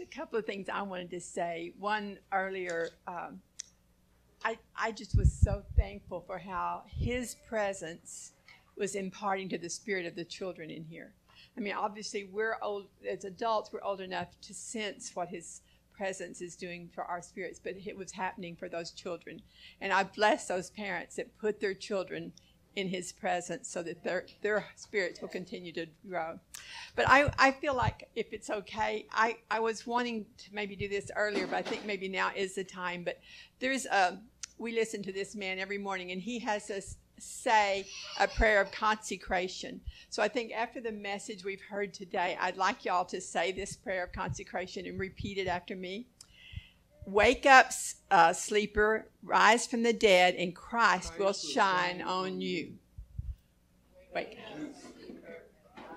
There's 0.00 0.08
a 0.08 0.18
couple 0.18 0.38
of 0.38 0.46
things 0.46 0.70
I 0.70 0.80
wanted 0.80 1.10
to 1.10 1.20
say. 1.20 1.74
One 1.78 2.16
earlier, 2.32 2.88
um, 3.06 3.42
I, 4.42 4.56
I 4.74 4.92
just 4.92 5.14
was 5.14 5.30
so 5.30 5.62
thankful 5.76 6.24
for 6.26 6.38
how 6.38 6.84
his 6.86 7.36
presence 7.46 8.32
was 8.78 8.94
imparting 8.94 9.50
to 9.50 9.58
the 9.58 9.68
spirit 9.68 10.06
of 10.06 10.14
the 10.14 10.24
children 10.24 10.70
in 10.70 10.84
here. 10.84 11.12
I 11.54 11.60
mean, 11.60 11.74
obviously, 11.74 12.24
we're 12.32 12.56
old 12.62 12.86
as 13.06 13.24
adults. 13.24 13.74
We're 13.74 13.82
old 13.82 14.00
enough 14.00 14.28
to 14.40 14.54
sense 14.54 15.10
what 15.12 15.28
His 15.28 15.60
presence 15.92 16.40
is 16.40 16.56
doing 16.56 16.88
for 16.94 17.04
our 17.04 17.20
spirits, 17.20 17.60
but 17.62 17.74
it 17.84 17.94
was 17.94 18.12
happening 18.12 18.56
for 18.56 18.70
those 18.70 18.92
children. 18.92 19.42
And 19.82 19.92
I 19.92 20.04
bless 20.04 20.46
those 20.46 20.70
parents 20.70 21.16
that 21.16 21.36
put 21.36 21.60
their 21.60 21.74
children 21.74 22.32
in 22.76 22.88
His 22.88 23.12
presence, 23.12 23.68
so 23.68 23.82
that 23.82 24.02
their 24.04 24.26
their 24.42 24.64
spirits 24.76 25.20
will 25.20 25.28
continue 25.28 25.72
to 25.72 25.86
grow. 26.08 26.38
But 26.96 27.06
I 27.08 27.30
I 27.38 27.50
feel 27.52 27.74
like 27.74 28.08
if 28.14 28.32
it's 28.32 28.50
okay, 28.50 29.06
I 29.12 29.38
I 29.50 29.60
was 29.60 29.86
wanting 29.86 30.26
to 30.38 30.54
maybe 30.54 30.76
do 30.76 30.88
this 30.88 31.10
earlier, 31.16 31.46
but 31.46 31.56
I 31.56 31.62
think 31.62 31.84
maybe 31.84 32.08
now 32.08 32.30
is 32.34 32.54
the 32.54 32.64
time. 32.64 33.04
But 33.04 33.20
there's 33.58 33.86
a 33.86 34.18
we 34.58 34.72
listen 34.72 35.02
to 35.02 35.12
this 35.12 35.34
man 35.34 35.58
every 35.58 35.78
morning, 35.78 36.12
and 36.12 36.20
he 36.20 36.38
has 36.40 36.70
us 36.70 36.96
say 37.18 37.86
a 38.18 38.26
prayer 38.26 38.60
of 38.60 38.72
consecration. 38.72 39.80
So 40.08 40.22
I 40.22 40.28
think 40.28 40.52
after 40.52 40.80
the 40.80 40.92
message 40.92 41.44
we've 41.44 41.60
heard 41.60 41.92
today, 41.92 42.36
I'd 42.40 42.56
like 42.56 42.84
y'all 42.84 43.04
to 43.06 43.20
say 43.20 43.52
this 43.52 43.76
prayer 43.76 44.04
of 44.04 44.12
consecration 44.12 44.86
and 44.86 44.98
repeat 44.98 45.38
it 45.38 45.46
after 45.46 45.76
me. 45.76 46.06
Wake 47.10 47.44
up, 47.44 47.72
uh, 48.10 48.32
sleeper, 48.32 49.08
rise 49.24 49.66
from 49.66 49.82
the 49.82 49.92
dead, 49.92 50.36
and 50.36 50.54
Christ, 50.54 51.16
Christ 51.16 51.18
will 51.18 51.32
shine 51.32 52.02
on 52.02 52.40
you. 52.40 52.74
Wake 54.14 54.38
up. 54.46 54.60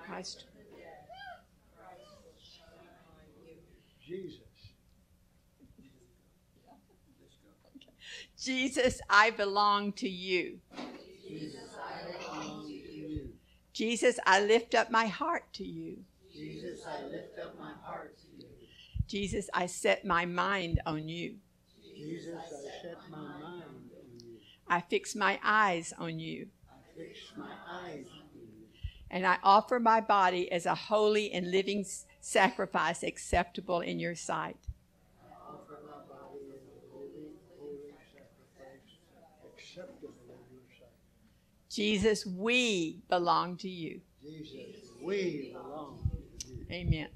Christ. 0.04 0.44
Jesus. 4.04 4.40
Jesus, 8.36 9.00
I 9.08 9.30
belong 9.30 9.92
to 9.92 10.08
you. 10.08 10.58
Jesus, 11.26 11.76
I 11.80 12.10
belong 12.12 12.66
to 12.66 12.72
you. 12.72 13.28
Jesus, 13.72 14.18
I 14.26 14.40
lift 14.42 14.74
up 14.74 14.90
my 14.90 15.06
heart 15.06 15.44
to 15.54 15.64
you. 15.64 15.98
Jesus, 16.32 16.80
I 16.86 17.04
lift 17.04 17.38
up 17.38 17.56
my 17.58 17.72
heart 17.82 18.08
to 18.08 18.12
you. 18.12 18.13
Jesus, 19.14 19.48
I 19.54 19.66
set 19.66 20.04
my 20.04 20.26
mind 20.26 20.80
on 20.86 21.08
you. 21.08 21.36
Jesus, 21.96 22.34
I 22.36 22.82
set 22.82 22.98
my 23.08 23.18
mind 23.18 23.62
on 23.62 24.18
you. 24.18 24.38
I 24.66 24.80
fix 24.80 25.14
my 25.14 25.38
eyes 25.44 25.94
on 25.96 26.18
you. 26.18 26.48
I 26.68 26.98
fix 26.98 27.18
my 27.36 27.52
eyes 27.70 28.06
on 28.12 28.26
you. 28.34 28.66
And 29.12 29.24
I 29.24 29.38
offer 29.44 29.78
my 29.78 30.00
body 30.00 30.50
as 30.50 30.66
a 30.66 30.74
holy 30.74 31.32
and 31.32 31.48
living 31.52 31.86
sacrifice 32.20 33.04
acceptable 33.04 33.82
in 33.82 34.00
your 34.00 34.16
sight. 34.16 34.56
Jesus, 41.70 42.26
we 42.26 42.98
belong 43.08 43.58
to 43.58 43.68
you. 43.68 44.00
Jesus, 44.20 44.90
we 45.00 45.52
belong 45.54 46.00
to 46.40 46.48
you. 46.48 46.66
Amen. 46.72 47.08